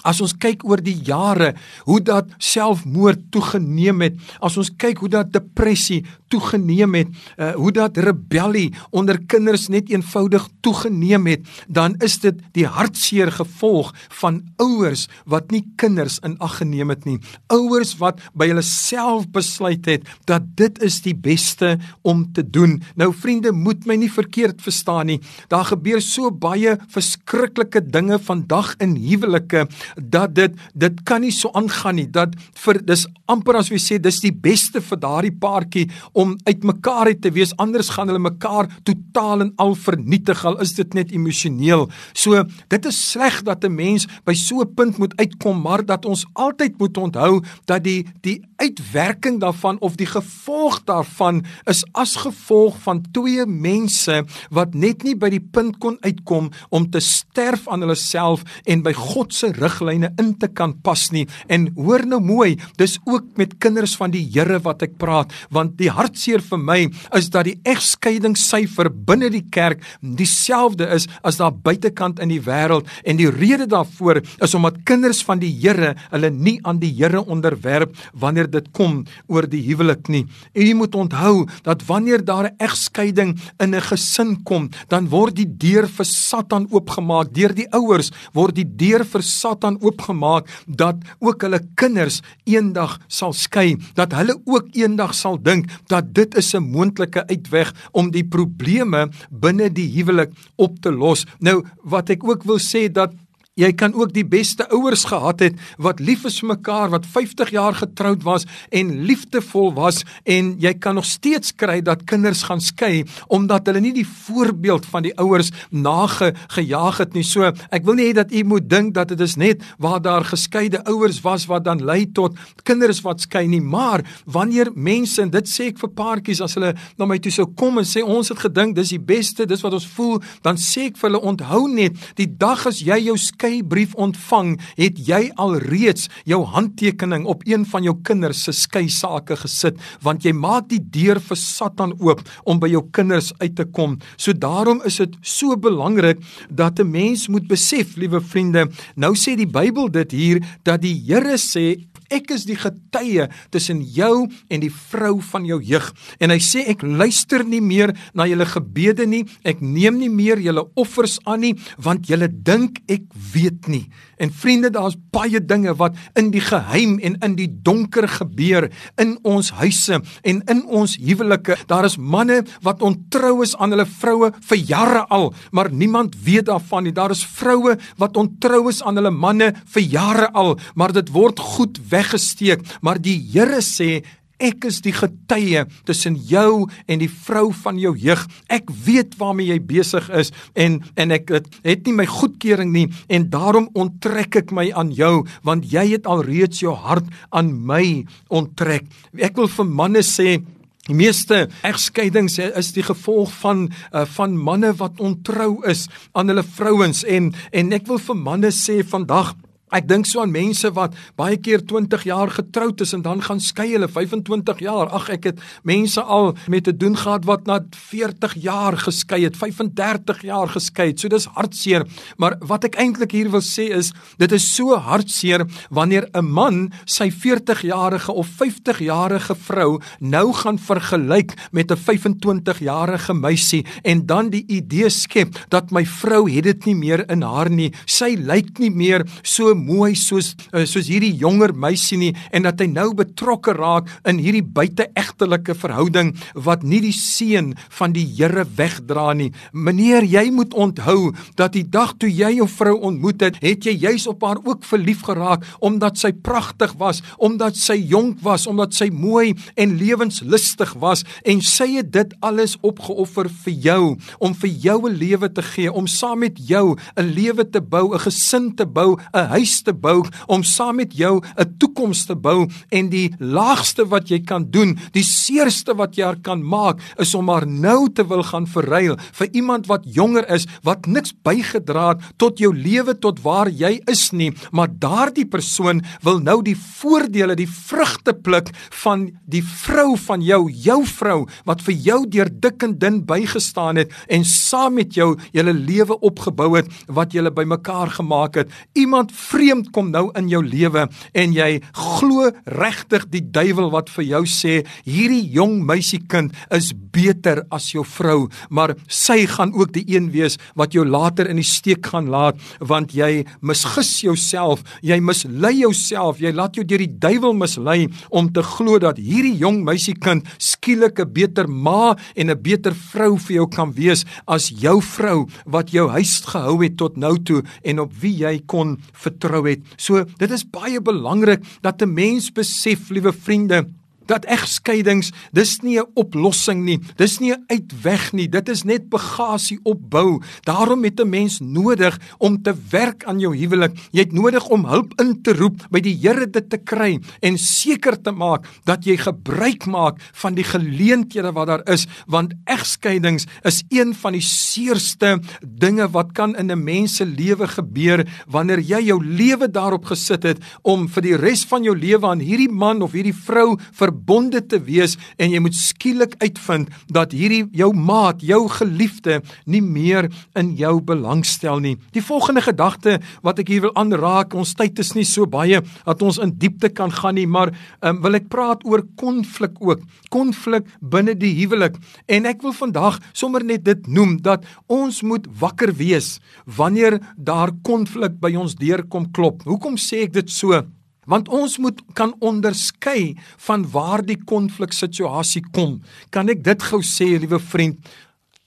As 0.04 0.22
ons 0.24 0.36
kyk 0.36 0.66
oor 0.68 0.82
die 0.84 0.98
jare 1.08 1.54
hoe 1.88 2.00
dat 2.04 2.32
selfmoord 2.44 3.30
toegeneem 3.32 4.04
het, 4.04 4.20
as 4.44 4.58
ons 4.60 4.72
kyk 4.78 5.04
hoe 5.04 5.12
dat 5.12 5.32
depressie 5.34 6.04
toegeneem 6.34 6.98
het, 6.98 7.12
uh, 7.38 7.54
hoe 7.60 7.72
dat 7.76 7.98
rebellie 8.02 8.74
onder 8.92 9.20
kinders 9.30 9.68
net 9.72 9.92
eenvoudig 9.94 10.48
toegeneem 10.66 11.28
het, 11.30 11.48
dan 11.68 11.96
is 12.04 12.18
dit 12.24 12.40
die 12.58 12.66
hartseer 12.68 13.32
gevolg 13.32 13.94
van 14.20 14.42
ouers 14.62 15.08
wat 15.30 15.54
nie 15.54 15.64
kinders 15.80 16.20
in 16.26 16.36
ag 16.44 16.60
geneem 16.62 16.92
het 16.94 17.06
nie. 17.08 17.20
Ouers 17.54 17.96
wat 18.02 18.22
by 18.38 18.50
hulle 18.52 18.66
self 18.66 19.28
besluit 19.34 19.86
het 19.90 20.10
dat 20.30 20.50
dit 20.60 20.82
is 20.84 21.00
die 21.06 21.16
beste 21.16 21.78
om 22.02 22.26
te 22.34 22.44
doen. 22.44 22.80
Nou 23.00 23.12
vriende, 23.16 23.54
moet 23.54 23.86
my 23.90 23.98
nie 24.00 24.12
verkeerd 24.12 24.62
verstaan 24.64 25.12
nie. 25.12 25.20
Daar 25.52 25.66
gebeur 25.70 26.02
so 26.04 26.32
baie 26.32 26.76
verskriklike 26.94 27.84
dinge 27.94 28.20
vandag 28.24 28.74
in 28.84 28.96
huwelike 29.00 29.68
dat 29.96 30.36
dit 30.36 30.56
dit 30.74 31.04
kan 31.04 31.22
nie 31.22 31.32
so 31.32 31.50
aangaan 31.54 31.96
nie. 31.96 32.08
Dat 32.08 32.36
vir 32.66 32.82
dis 32.86 33.06
amper 33.26 33.58
as 33.60 33.70
jy 33.70 33.80
sê 33.82 34.00
dis 34.02 34.20
die 34.24 34.34
beste 34.34 34.82
vir 34.82 35.00
daardie 35.00 35.34
paartjie 35.34 35.90
om 36.14 36.36
uitmekaar 36.46 37.14
te 37.20 37.32
wees 37.34 37.54
anders 37.62 37.90
gaan 37.94 38.08
hulle 38.08 38.22
mekaar 38.24 38.70
totaal 38.88 39.42
en 39.42 39.54
al 39.58 39.76
vernietig 39.76 40.46
al 40.46 40.60
is 40.64 40.74
dit 40.74 40.94
net 40.94 41.12
emosioneel. 41.12 41.90
So 42.14 42.44
dit 42.70 42.86
is 42.86 43.00
sleg 43.12 43.42
dat 43.44 43.64
'n 43.64 43.76
mens 43.76 44.08
by 44.26 44.34
so 44.34 44.62
'n 44.62 44.74
punt 44.74 44.98
moet 44.98 45.14
uitkom, 45.18 45.62
maar 45.62 45.86
dat 45.86 46.06
ons 46.06 46.26
altyd 46.34 46.78
moet 46.78 46.98
onthou 46.98 47.44
dat 47.66 47.84
die 47.84 48.06
die 48.22 48.42
uitwerking 48.56 49.40
daarvan 49.40 49.80
of 49.80 49.96
die 49.96 50.08
gevolg 50.08 50.84
daarvan 50.84 51.44
is 51.66 51.84
as 51.92 52.16
gevolg 52.16 52.78
van 52.86 53.02
twee 53.12 53.46
mense 53.46 54.24
wat 54.50 54.74
net 54.74 55.04
nie 55.04 55.16
by 55.16 55.30
die 55.34 55.44
punt 55.44 55.78
kon 55.84 55.98
uitkom 56.02 56.50
om 56.70 56.90
te 56.92 57.02
sterf 57.04 57.68
aan 57.68 57.84
hulle 57.84 57.98
self 58.00 58.44
en 58.64 58.84
by 58.86 58.94
God 58.98 59.34
se 59.34 59.52
riglyne 59.84 60.12
in 60.20 60.34
te 60.40 60.48
kan 60.48 60.74
pas 60.84 61.12
nie. 61.12 61.26
En 61.48 61.68
hoor 61.76 62.06
nou 62.08 62.20
mooi, 62.24 62.58
dis 62.78 62.98
ook 63.06 63.36
met 63.38 63.58
kinders 63.60 63.96
van 64.00 64.12
die 64.14 64.24
Here 64.34 64.60
wat 64.64 64.84
ek 64.84 64.98
praat, 64.98 65.32
want 65.54 65.78
die 65.78 65.92
hartseer 65.92 66.42
vir 66.42 66.60
my 66.60 66.80
is 67.16 67.30
dat 67.34 67.46
die 67.46 67.58
egskeidingssyfer 67.70 68.90
binne 68.90 69.30
die 69.34 69.44
kerk 69.52 69.84
dieselfde 70.02 70.88
is 70.96 71.08
as 71.24 71.38
daar 71.42 71.54
buitekant 71.54 72.22
in 72.24 72.32
die 72.32 72.42
wêreld 72.42 72.88
en 73.06 73.20
die 73.20 73.30
rede 73.30 73.68
daarvoor 73.70 74.22
is 74.44 74.56
omdat 74.56 74.82
kinders 74.88 75.22
van 75.26 75.42
die 75.42 75.52
Here 75.64 75.94
hulle 76.12 76.30
nie 76.32 76.58
aan 76.68 76.80
die 76.82 76.92
Here 76.96 77.22
onderwerp 77.22 77.94
wanneer 78.20 78.50
dit 78.52 78.72
kom 78.76 79.04
oor 79.28 79.48
die 79.48 79.62
huwelik 79.68 80.10
nie. 80.10 80.26
En 80.54 80.66
jy 80.66 80.74
moet 80.78 80.96
onthou 80.96 81.46
dat 81.64 81.86
wanneer 81.88 82.24
daar 82.26 82.50
'n 82.50 82.56
egskeiding 82.58 83.38
in 83.60 83.76
'n 83.76 83.82
gesin 83.82 84.44
kom, 84.44 84.70
dan 84.88 85.10
word 85.10 85.36
die 85.36 85.48
deur 85.48 85.88
vir 85.88 86.06
Satan 86.06 86.68
oopgemaak 86.72 87.34
deur 87.34 87.54
die 87.54 87.68
ouers, 87.72 88.12
word 88.34 88.56
die 88.56 88.66
deur 88.66 89.06
vir 89.06 89.22
Satan 89.22 89.73
oopgemaak 89.82 90.50
dat 90.68 90.96
ook 91.20 91.42
hulle 91.42 91.62
kinders 91.76 92.22
eendag 92.44 93.00
sal 93.08 93.34
skei, 93.34 93.78
dat 93.96 94.14
hulle 94.14 94.38
ook 94.46 94.70
eendag 94.78 95.14
sal 95.16 95.40
dink 95.42 95.70
dat 95.88 96.14
dit 96.14 96.36
is 96.36 96.54
'n 96.54 96.64
moontlike 96.64 97.28
uitweg 97.28 97.74
om 97.92 98.12
die 98.12 98.24
probleme 98.24 99.10
binne 99.30 99.70
die 99.70 99.90
huwelik 99.96 100.32
op 100.56 100.80
te 100.80 100.92
los. 100.92 101.26
Nou 101.40 101.64
wat 101.84 102.10
ek 102.10 102.24
ook 102.24 102.44
wil 102.44 102.60
sê 102.60 102.92
dat 102.92 103.14
Jy 103.54 103.68
kan 103.78 103.94
ook 103.94 104.10
die 104.10 104.26
beste 104.26 104.66
ouers 104.74 105.04
gehad 105.06 105.44
het 105.46 105.58
wat 105.78 106.00
lief 106.02 106.24
is 106.26 106.40
vir 106.42 106.56
mekaar, 106.56 106.90
wat 106.90 107.04
50 107.06 107.52
jaar 107.54 107.76
getroud 107.78 108.24
was 108.26 108.48
en 108.74 108.88
liefdevol 109.06 109.68
was 109.78 110.00
en 110.26 110.56
jy 110.58 110.72
kan 110.82 110.98
nog 110.98 111.06
steeds 111.06 111.52
kry 111.54 111.76
dat 111.86 112.02
kinders 112.10 112.42
gaan 112.50 112.64
skei 112.66 113.04
omdat 113.28 113.70
hulle 113.70 113.84
nie 113.86 113.92
die 113.94 114.08
voorbeeld 114.08 114.88
van 114.90 115.06
die 115.06 115.12
ouers 115.22 115.52
nagejaag 115.70 116.98
het 117.04 117.14
nie. 117.14 117.22
So, 117.22 117.46
ek 117.46 117.86
wil 117.86 118.00
nie 118.00 118.08
hê 118.08 118.16
dat 118.18 118.34
u 118.34 118.42
moet 118.56 118.66
dink 118.72 118.96
dat 118.98 119.14
dit 119.14 119.22
is 119.22 119.38
net 119.38 119.62
waar 119.78 120.02
daar 120.02 120.26
geskeide 120.26 120.82
ouers 120.90 121.22
was 121.22 121.46
wat 121.46 121.70
dan 121.70 121.86
lei 121.86 122.08
tot 122.10 122.34
kinders 122.66 123.04
wat 123.06 123.22
skei 123.22 123.46
nie, 123.46 123.62
maar 123.62 124.02
wanneer 124.26 124.74
mense 124.74 125.22
en 125.22 125.30
dit 125.30 125.54
sê 125.54 125.70
ek 125.76 125.78
vir 125.84 125.94
paartjies 125.94 126.42
as 126.42 126.58
hulle 126.58 126.74
na 126.98 127.06
my 127.06 127.20
toe 127.22 127.36
sou 127.38 127.46
kom 127.54 127.78
en 127.78 127.86
sê 127.86 128.02
ons 128.02 128.34
het 128.34 128.42
gedink 128.48 128.74
dis 128.82 128.96
die 128.98 129.02
beste, 129.14 129.46
dis 129.46 129.62
wat 129.62 129.78
ons 129.78 129.88
voel, 129.94 130.18
dan 130.42 130.58
sê 130.58 130.90
ek 130.90 130.98
vir 130.98 131.12
hulle 131.12 131.24
onthou 131.36 131.68
net 131.70 132.02
die 132.18 132.32
dag 132.34 132.66
as 132.66 132.82
jy 132.82 132.98
jou 133.12 133.20
skeibrief 133.44 133.92
ontvang, 134.00 134.56
het 134.80 135.00
jy 135.04 135.28
alreeds 135.42 136.08
jou 136.30 136.44
handtekening 136.48 137.26
op 137.28 137.44
een 137.48 137.66
van 137.68 137.84
jou 137.84 137.96
kinders 138.08 138.46
se 138.48 138.54
skei 138.56 138.86
sake 138.92 139.36
gesit, 139.42 139.80
want 140.04 140.24
jy 140.24 140.32
maak 140.36 140.70
die 140.72 140.80
deur 140.80 141.20
vir 141.20 141.40
Satan 141.40 141.96
oop 142.00 142.24
om 142.48 142.62
by 142.62 142.72
jou 142.72 142.86
kinders 142.96 143.34
uit 143.42 143.56
te 143.58 143.66
kom. 143.66 143.98
So 144.16 144.32
daarom 144.34 144.82
is 144.88 145.02
dit 145.02 145.18
so 145.22 145.58
belangrik 145.58 146.24
dat 146.50 146.80
'n 146.80 146.92
mens 146.92 147.28
moet 147.28 147.48
besef, 147.48 147.98
liewe 147.98 148.22
vriende, 148.22 148.70
nou 148.96 149.14
sê 149.16 149.36
die 149.36 149.48
Bybel 149.48 149.92
dit 149.92 150.12
hier 150.12 150.40
dat 150.64 150.82
die 150.82 150.96
Here 151.04 151.38
sê 151.38 151.84
ek 152.10 152.34
is 152.36 152.48
die 152.50 152.58
getuie 152.60 153.28
tussen 153.54 153.82
jou 153.84 154.28
en 154.50 154.64
die 154.64 154.72
vrou 154.74 155.20
van 155.32 155.46
jou 155.48 155.60
jeug. 155.64 155.90
En 156.20 156.34
hy 156.34 156.40
sê 156.44 156.66
ek 156.74 156.84
luister 156.84 157.44
nie 157.48 157.62
meer 157.64 157.94
na 158.14 158.28
julle 158.30 158.48
gebede 158.50 159.08
nie, 159.10 159.24
ek 159.44 159.62
neem 159.62 160.00
nie 160.02 160.12
meer 160.12 160.42
julle 160.44 160.66
offers 160.80 161.20
aan 161.30 161.44
nie, 161.44 161.54
want 161.78 162.10
julle 162.10 162.30
dink 162.30 162.82
ek 162.92 163.06
weet 163.34 163.70
nie. 163.72 163.86
En 164.24 164.32
vriende, 164.32 164.70
daar's 164.72 164.96
baie 165.12 165.42
dinge 165.44 165.74
wat 165.80 165.98
in 166.20 166.30
die 166.32 166.44
geheim 166.44 166.96
en 167.04 167.18
in 167.26 167.36
die 167.36 167.50
donker 167.66 168.08
gebeur 168.08 168.70
in 169.02 169.16
ons 169.28 169.52
huise 169.60 170.00
en 170.00 170.42
in 170.52 170.64
ons 170.66 170.96
huwelike. 171.02 171.58
Daar 171.68 171.88
is 171.88 171.98
manne 171.98 172.44
wat 172.64 172.84
ontrou 172.86 173.42
is 173.44 173.56
aan 173.58 173.76
hulle 173.76 173.88
vroue 173.90 174.32
vir 174.50 174.62
jare 174.70 175.04
al, 175.14 175.32
maar 175.52 175.72
niemand 175.72 176.16
weet 176.24 176.48
daarvan 176.52 176.88
nie. 176.88 176.96
Daar 176.96 177.12
is 177.12 177.26
vroue 177.26 177.76
wat 178.00 178.18
ontrou 178.20 178.68
is 178.72 178.84
aan 178.84 179.00
hulle 179.02 179.12
manne 179.12 179.52
vir 179.76 179.84
jare 179.84 180.30
al, 180.32 180.56
maar 180.76 180.94
dit 180.96 181.10
word 181.14 181.40
goed 181.40 181.82
weggesteek. 181.94 182.66
Maar 182.82 183.02
die 183.02 183.20
Here 183.34 183.62
sê 183.62 184.02
Ek 184.44 184.66
is 184.68 184.82
die 184.84 184.92
getuie 184.92 185.62
tussen 185.88 186.18
jou 186.28 186.66
en 186.90 187.00
die 187.00 187.10
vrou 187.12 187.52
van 187.64 187.78
jou 187.80 187.94
jeug. 187.96 188.24
Ek 188.52 188.72
weet 188.86 189.14
waarmee 189.20 189.54
jy 189.54 189.60
besig 189.64 190.10
is 190.12 190.34
en 190.60 190.82
en 191.00 191.14
ek 191.16 191.32
het, 191.32 191.48
het 191.64 191.86
nie 191.88 191.96
my 191.96 192.08
goedkeuring 192.10 192.74
nie 192.74 192.88
en 193.08 193.30
daarom 193.32 193.70
onttrek 193.78 194.42
ek 194.42 194.52
my 194.52 194.68
aan 194.76 194.92
jou 194.92 195.24
want 195.48 195.70
jy 195.72 195.86
het 195.94 196.10
alreeds 196.10 196.64
jou 196.66 196.74
hart 196.76 197.08
aan 197.32 197.54
my 197.54 198.04
onttrek. 198.28 198.90
Ek 199.16 199.38
wil 199.40 199.48
vir 199.48 199.70
manne 199.70 200.04
sê 200.04 200.42
Die 200.84 200.98
meeste 201.00 201.46
egskeidings 201.64 202.34
is 202.44 202.74
die 202.76 202.84
gevolg 202.84 203.30
van 203.40 203.70
uh, 203.96 204.02
van 204.18 204.34
manne 204.36 204.74
wat 204.76 204.98
ontrou 205.00 205.62
is 205.72 205.86
aan 206.12 206.28
hulle 206.28 206.44
vrouens 206.44 207.06
en 207.08 207.30
en 207.56 207.72
ek 207.78 207.88
wil 207.88 208.02
vir 208.04 208.20
manne 208.20 208.52
sê 208.52 208.82
vandag 208.84 209.32
Ek 209.74 209.88
dink 209.90 210.06
so 210.06 210.22
aan 210.22 210.30
mense 210.34 210.70
wat 210.76 210.94
baie 211.18 211.40
keer 211.42 211.64
20 211.66 212.04
jaar 212.06 212.30
getroud 212.30 212.82
is 212.86 212.94
en 212.94 213.02
dan 213.02 213.24
gaan 213.26 213.40
skei 213.42 213.72
hulle 213.72 213.88
25 213.90 214.60
jaar. 214.62 214.92
Ag 214.94 215.08
ek 215.16 215.24
het 215.32 215.40
mense 215.66 216.02
al 216.02 216.36
met 216.52 216.68
te 216.68 216.74
doen 216.78 216.94
gehad 217.00 217.26
wat 217.26 217.48
na 217.50 217.58
40 217.90 218.36
jaar 218.44 218.78
geskei 218.78 219.24
het, 219.26 219.38
35 219.40 220.22
jaar 220.28 220.52
geskei 220.54 220.92
het. 220.92 221.02
So 221.02 221.10
dis 221.10 221.26
hartseer. 221.34 221.88
Maar 222.22 222.38
wat 222.46 222.68
ek 222.70 222.78
eintlik 222.78 223.16
hier 223.18 223.32
wil 223.34 223.42
sê 223.42 223.72
is 223.74 223.90
dit 224.22 224.36
is 224.38 224.46
so 224.54 224.78
hartseer 224.78 225.48
wanneer 225.74 226.06
'n 226.14 226.26
man 226.26 226.72
sy 226.86 227.10
40-jarige 227.10 228.12
of 228.14 228.30
50-jarige 228.30 229.36
vrou 229.36 229.82
nou 230.00 230.34
gaan 230.34 230.60
vergelyk 230.60 231.34
met 231.52 231.72
'n 231.72 231.78
25-jarige 231.78 233.14
meisie 233.14 233.66
en 233.84 234.06
dan 234.06 234.30
die 234.30 234.46
idee 234.48 234.90
skep 234.90 235.34
dat 235.50 235.72
my 235.72 235.86
vrou 235.86 236.30
het 236.30 236.44
dit 236.44 236.66
nie 236.66 236.76
meer 236.76 237.10
in 237.10 237.22
haar 237.22 237.50
nie. 237.50 237.74
Sy 237.86 238.16
lyk 238.20 238.60
nie 238.60 238.70
meer 238.70 239.06
so 239.24 239.63
mooi 239.64 239.94
soos 239.96 240.34
uh, 240.52 240.66
soos 240.66 240.90
hierdie 240.92 241.14
jonger 241.20 241.54
meisie 241.54 241.98
nie 241.98 242.12
en 242.32 242.48
dat 242.48 242.62
hy 242.62 242.68
nou 242.72 242.92
betrokke 242.98 243.54
raak 243.56 243.90
in 244.10 244.20
hierdie 244.22 244.44
buiteegtelike 244.44 245.56
verhouding 245.58 246.14
wat 246.48 246.64
nie 246.64 246.82
die 246.84 246.96
seën 246.96 247.54
van 247.78 247.94
die 247.96 248.06
Here 248.14 248.44
wegdra 248.58 249.14
nie. 249.18 249.32
Meneer, 249.52 250.06
jy 250.06 250.28
moet 250.32 250.54
onthou 250.54 251.14
dat 251.40 251.56
die 251.56 251.66
dag 251.66 251.96
toe 251.98 252.10
jy 252.12 252.36
jou 252.38 252.48
vrou 252.52 252.76
ontmoet 252.90 253.24
het, 253.26 253.40
het 253.44 253.66
jy 253.66 253.74
juis 253.88 254.08
op 254.12 254.24
haar 254.28 254.42
ook 254.44 254.66
verlief 254.68 255.04
geraak 255.08 255.46
omdat 255.64 255.98
sy 256.00 256.12
pragtig 256.14 256.76
was, 256.80 257.02
omdat 257.18 257.58
sy 257.60 257.78
jonk 257.78 258.22
was, 258.26 258.48
omdat 258.50 258.76
sy 258.76 258.90
mooi 258.94 259.34
en 259.60 259.78
lewenslustig 259.80 260.76
was 260.82 261.04
en 261.26 261.42
sy 261.44 261.70
het 261.78 261.92
dit 261.94 262.16
alles 262.26 262.56
opgeoffer 262.62 263.30
vir 263.44 263.56
jou 263.68 263.82
om 264.20 264.36
vir 264.44 264.52
jou 264.66 264.80
'n 264.90 264.98
lewe 264.98 265.30
te 265.30 265.42
gee, 265.42 265.72
om 265.72 265.88
saam 265.88 266.20
met 266.20 266.38
jou 266.38 266.76
'n 266.98 267.14
lewe 267.14 267.44
te 267.50 267.62
bou, 267.62 267.94
'n 267.94 268.00
gesin 268.00 268.56
te 268.56 268.66
bou, 268.66 268.98
'n 269.14 269.28
huis 269.36 269.53
huis 269.54 269.62
te 269.66 269.74
bou 269.74 270.02
om 270.28 270.44
saam 270.44 270.78
met 270.82 270.94
jou 270.98 271.22
'n 271.38 271.58
toekoms 271.60 272.06
te 272.06 272.16
bou 272.16 272.48
en 272.72 272.90
die 272.90 273.14
laagste 273.20 273.86
wat 273.86 274.10
jy 274.10 274.20
kan 274.26 274.50
doen, 274.50 274.78
die 274.94 275.04
seerste 275.04 275.76
wat 275.76 275.96
jy 275.96 276.04
haar 276.04 276.22
kan 276.22 276.42
maak, 276.42 276.80
is 276.98 277.14
om 277.16 277.30
haar 277.30 277.48
nou 277.48 277.90
te 277.90 278.04
wil 278.04 278.24
gaan 278.24 278.48
verruil 278.48 278.98
vir 279.14 279.28
iemand 279.34 279.68
wat 279.68 279.84
jonger 279.86 280.26
is, 280.30 280.48
wat 280.64 280.88
niks 280.88 281.14
bygedra 281.24 281.90
het 281.90 282.02
tot 282.18 282.40
jou 282.40 282.54
lewe 282.54 282.94
tot 283.00 283.22
waar 283.24 283.50
jy 283.50 283.82
is 283.88 284.12
nie, 284.12 284.34
maar 284.52 284.68
daardie 284.68 285.26
persoon 285.26 285.82
wil 286.04 286.20
nou 286.20 286.42
die 286.42 286.56
voordele, 286.56 287.36
die 287.36 287.48
vrugte 287.48 288.14
pluk 288.14 288.50
van 288.84 289.12
die 289.26 289.44
vrou 289.44 289.98
van 289.98 290.22
jou, 290.22 290.50
jou 290.52 290.86
vrou 290.86 291.28
wat 291.46 291.62
vir 291.62 291.74
jou 291.74 292.08
deur 292.08 292.30
dik 292.30 292.64
en 292.64 292.78
dun 292.78 293.06
bygestaan 293.06 293.76
het 293.76 293.92
en 294.08 294.24
saam 294.24 294.74
met 294.74 294.94
jou 294.96 295.18
julle 295.32 295.54
lewe 295.54 296.00
opgebou 296.00 296.56
het 296.56 296.68
wat 296.88 297.14
julle 297.14 297.32
bymekaar 297.32 297.90
gemaak 297.90 298.36
het. 298.36 298.50
Iemand 298.74 299.12
vriend 299.12 299.43
vreemd 299.44 299.74
kom 299.76 299.90
nou 299.92 300.08
in 300.16 300.30
jou 300.32 300.40
lewe 300.44 300.86
en 301.20 301.34
jy 301.36 301.60
glo 301.76 302.30
regtig 302.48 303.10
die 303.12 303.24
duiwel 303.36 303.70
wat 303.74 303.90
vir 303.92 304.06
jou 304.08 304.22
sê 304.30 304.62
hierdie 304.88 305.26
jong 305.36 305.58
meisiekind 305.68 306.32
is 306.56 306.72
beter 306.94 307.42
as 307.52 307.72
jou 307.74 307.82
vrou, 307.84 308.30
maar 308.54 308.76
sy 308.88 309.26
gaan 309.28 309.52
ook 309.58 309.74
die 309.76 309.84
een 309.90 310.12
wees 310.14 310.38
wat 310.60 310.76
jou 310.78 310.86
later 310.86 311.28
in 311.28 311.42
die 311.42 311.48
steek 311.48 311.90
gaan 311.92 312.08
laat 312.14 312.40
want 312.62 312.94
jy 312.96 313.26
misgis 313.42 313.92
jouself, 314.06 314.62
jy 314.86 315.00
mislei 315.02 315.56
jouself, 315.64 316.22
jy 316.22 316.32
laat 316.32 316.56
jou 316.56 316.64
deur 316.68 316.84
die 316.86 317.00
duiwel 317.02 317.34
mislei 317.36 317.90
om 318.14 318.30
te 318.32 318.46
glo 318.46 318.80
dat 318.80 319.02
hierdie 319.02 319.36
jong 319.42 319.64
meisiekind 319.66 320.30
skielik 320.38 321.00
'n 321.00 321.12
beter 321.12 321.48
ma 321.50 321.96
en 322.16 322.30
'n 322.30 322.42
beter 322.42 322.74
vrou 322.74 323.18
vir 323.18 323.36
jou 323.36 323.48
kan 323.50 323.74
wees 323.74 324.06
as 324.28 324.50
jou 324.50 324.80
vrou 324.80 325.28
wat 325.46 325.74
jou 325.74 325.90
huis 325.90 326.22
gehou 326.22 326.64
het 326.64 326.78
tot 326.78 326.98
nou 326.98 327.18
toe 327.18 327.44
en 327.64 327.80
op 327.80 327.92
wie 328.00 328.24
jy 328.24 328.40
kon 328.46 328.78
vertrou 328.94 329.23
het. 329.32 329.60
So 329.76 330.04
dit 330.18 330.32
is 330.32 330.50
baie 330.50 330.82
belangrik 330.82 331.44
dat 331.62 331.82
'n 331.82 331.94
mens 331.94 332.32
besef, 332.32 332.90
liewe 332.90 333.14
vriende, 333.14 333.68
dat 334.06 334.26
egskeidings 334.26 335.12
dis 335.32 335.60
nie 335.62 335.80
'n 335.80 335.88
oplossing 335.94 336.64
nie. 336.64 336.80
Dis 336.96 337.20
nie 337.20 337.32
'n 337.32 337.44
uitweg 337.48 338.14
nie. 338.14 338.30
Dit 338.30 338.50
is 338.50 338.64
net 338.64 338.90
bagasie 338.90 339.60
opbou. 339.64 340.22
Daarom 340.44 340.84
het 340.84 341.00
'n 341.00 341.10
mens 341.10 341.40
nodig 341.40 342.00
om 342.18 342.42
te 342.42 342.54
werk 342.70 343.04
aan 343.04 343.20
jou 343.20 343.36
huwelik. 343.38 343.78
Jy 343.92 344.00
het 344.00 344.12
nodig 344.12 344.48
om 344.48 344.66
hulp 344.66 344.94
in 345.02 345.22
te 345.22 345.34
roep 345.34 345.68
by 345.70 345.80
die 345.80 345.98
Here 346.04 346.30
dit 346.30 346.50
te 346.50 346.58
kry 346.58 347.00
en 347.22 347.38
seker 347.38 348.02
te 348.02 348.12
maak 348.12 348.46
dat 348.66 348.86
jy 348.86 348.98
gebruik 348.98 349.66
maak 349.66 350.02
van 350.14 350.34
die 350.34 350.44
geleenthede 350.44 351.32
wat 351.32 351.48
daar 351.48 351.64
is, 351.70 351.88
want 352.08 352.34
egskeidings 352.46 353.26
is 353.44 353.64
een 353.70 353.94
van 353.94 354.14
die 354.14 354.22
seerste 354.22 355.20
dinge 355.42 355.88
wat 355.92 356.12
kan 356.14 356.36
in 356.36 356.52
'n 356.52 356.64
mens 356.64 356.96
se 356.96 357.06
lewe 357.06 357.48
gebeur 357.48 358.06
wanneer 358.28 358.60
jy 358.60 358.82
jou 358.90 359.00
lewe 359.06 359.48
daarop 359.52 359.86
gesit 359.86 360.24
het 360.24 360.40
om 360.62 360.88
vir 360.88 361.02
die 361.02 361.16
res 361.16 361.46
van 361.46 361.64
jou 361.64 361.76
lewe 361.78 362.08
aan 362.08 362.20
hierdie 362.20 362.52
man 362.52 362.82
of 362.82 362.92
hierdie 362.92 363.16
vrou 363.16 363.58
vir 363.72 363.93
verbonde 363.94 364.42
te 364.42 364.60
wees 364.66 364.98
en 365.22 365.32
jy 365.34 365.42
moet 365.44 365.56
skielik 365.58 366.18
uitvind 366.24 366.72
dat 366.94 367.14
hierdie 367.14 367.46
jou 367.54 367.72
maat, 367.74 368.24
jou 368.26 368.42
geliefde 368.50 369.22
nie 369.46 369.62
meer 369.62 370.10
in 370.40 370.54
jou 370.58 370.80
belangstel 370.82 371.62
nie. 371.64 371.76
Die 371.94 372.04
volgende 372.04 372.44
gedagte 372.46 373.00
wat 373.26 373.40
ek 373.44 373.52
hier 373.54 373.68
wil 373.68 373.76
aanraak, 373.80 374.34
ons 374.34 374.56
tyd 374.58 374.80
is 374.82 374.94
nie 374.98 375.06
so 375.08 375.30
baie 375.30 375.62
dat 375.86 376.04
ons 376.06 376.20
in 376.24 376.34
diepte 376.42 376.72
kan 376.74 376.92
gaan 376.94 377.18
nie, 377.20 377.28
maar 377.30 377.54
um, 377.82 378.02
wil 378.04 378.18
ek 378.18 378.30
praat 378.34 378.66
oor 378.66 378.84
konflik 379.00 379.60
ook. 379.62 379.84
Konflik 380.14 380.68
binne 380.82 381.16
die 381.18 381.34
huwelik 381.42 381.78
en 382.08 382.30
ek 382.30 382.44
wil 382.44 382.56
vandag 382.58 383.00
sommer 383.14 383.46
net 383.46 383.66
dit 383.68 383.88
noem 383.88 384.18
dat 384.26 384.46
ons 384.72 385.04
moet 385.06 385.28
wakker 385.40 385.74
wees 385.78 386.18
wanneer 386.46 387.00
daar 387.18 387.54
konflik 387.66 388.18
by 388.22 388.34
ons 388.40 388.58
deur 388.60 388.86
kom 388.90 389.12
klop. 389.14 389.44
Hoekom 389.48 389.78
sê 389.78 390.06
ek 390.08 390.18
dit 390.18 390.32
so? 390.32 390.64
Want 391.10 391.30
ons 391.30 391.58
moet 391.58 391.82
kan 391.98 392.16
onderskei 392.24 393.18
van 393.48 393.66
waar 393.72 394.04
die 394.06 394.20
konfliksituasie 394.24 395.44
kom. 395.52 395.82
Kan 396.10 396.32
ek 396.32 396.44
dit 396.46 396.70
gou 396.70 396.82
sê, 396.86 397.14
liewe 397.20 397.40
vriend? 397.40 397.80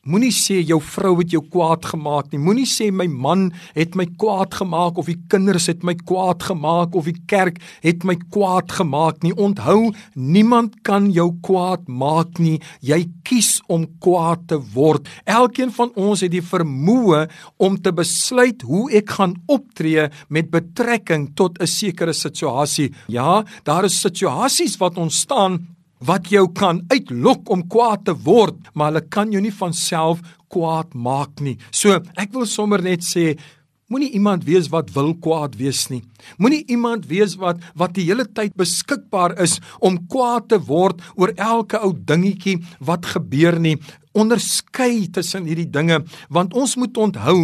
Moenie 0.06 0.30
sê 0.30 0.60
jou 0.62 0.78
vrou 0.78 1.16
het 1.18 1.32
jou 1.34 1.40
kwaad 1.50 1.82
gemaak 1.90 2.30
nie. 2.30 2.38
Moenie 2.38 2.68
sê 2.70 2.92
my 2.94 3.08
man 3.10 3.48
het 3.74 3.96
my 3.98 4.06
kwaad 4.20 4.54
gemaak 4.54 5.00
of 5.02 5.08
die 5.10 5.18
kinders 5.32 5.66
het 5.66 5.82
my 5.82 5.96
kwaad 5.98 6.46
gemaak 6.46 6.94
of 6.94 7.08
die 7.10 7.16
kerk 7.26 7.58
het 7.82 8.06
my 8.06 8.14
kwaad 8.30 8.70
gemaak 8.78 9.26
nie. 9.26 9.34
Onthou, 9.34 9.90
niemand 10.14 10.78
kan 10.86 11.10
jou 11.10 11.32
kwaad 11.42 11.88
maak 11.90 12.38
nie. 12.38 12.60
Jy 12.86 13.02
kies 13.26 13.56
om 13.66 13.88
kwaad 13.98 14.46
te 14.52 14.60
word. 14.76 15.10
Elkeen 15.26 15.74
van 15.74 15.90
ons 15.98 16.22
het 16.22 16.30
die 16.30 16.44
vermoë 16.44 17.26
om 17.58 17.74
te 17.82 17.90
besluit 17.90 18.62
hoe 18.62 18.86
ek 18.94 19.16
gaan 19.18 19.34
optree 19.50 20.06
met 20.30 20.54
betrekking 20.54 21.32
tot 21.34 21.58
'n 21.58 21.66
sekere 21.66 22.14
situasie. 22.14 22.92
Ja, 23.08 23.44
daar 23.64 23.84
is 23.84 24.00
situasies 24.00 24.78
wat 24.78 24.98
ontstaan 24.98 25.75
wat 26.04 26.28
jou 26.30 26.46
kan 26.52 26.82
uitlok 26.92 27.50
om 27.50 27.64
kwaad 27.68 28.04
te 28.08 28.14
word, 28.26 28.58
maar 28.74 28.92
hulle 28.92 29.04
kan 29.08 29.32
jou 29.32 29.42
nie 29.42 29.54
van 29.54 29.72
self 29.76 30.20
kwaad 30.52 30.94
maak 30.94 31.40
nie. 31.40 31.56
So, 31.70 31.96
ek 32.16 32.34
wil 32.36 32.46
sommer 32.46 32.82
net 32.84 33.04
sê 33.06 33.34
Moenie 33.86 34.10
iemand 34.18 34.42
wees 34.42 34.66
wat 34.72 34.88
wil 34.96 35.12
kwaad 35.22 35.52
wees 35.60 35.84
nie. 35.92 36.00
Moenie 36.42 36.64
iemand 36.74 37.04
wees 37.06 37.36
wat 37.38 37.60
wat 37.78 37.92
die 37.94 38.08
hele 38.08 38.24
tyd 38.26 38.56
beskikbaar 38.58 39.36
is 39.44 39.60
om 39.78 40.00
kwaad 40.10 40.48
te 40.50 40.58
word 40.58 41.04
oor 41.14 41.30
elke 41.36 41.78
ou 41.78 41.92
dingetjie 41.94 42.56
wat 42.82 43.06
gebeur 43.12 43.60
nie 43.62 43.76
onderskei 44.16 45.06
tussen 45.12 45.46
hierdie 45.48 45.68
dinge 45.70 46.00
want 46.32 46.56
ons 46.56 46.74
moet 46.80 46.98
onthou 46.98 47.36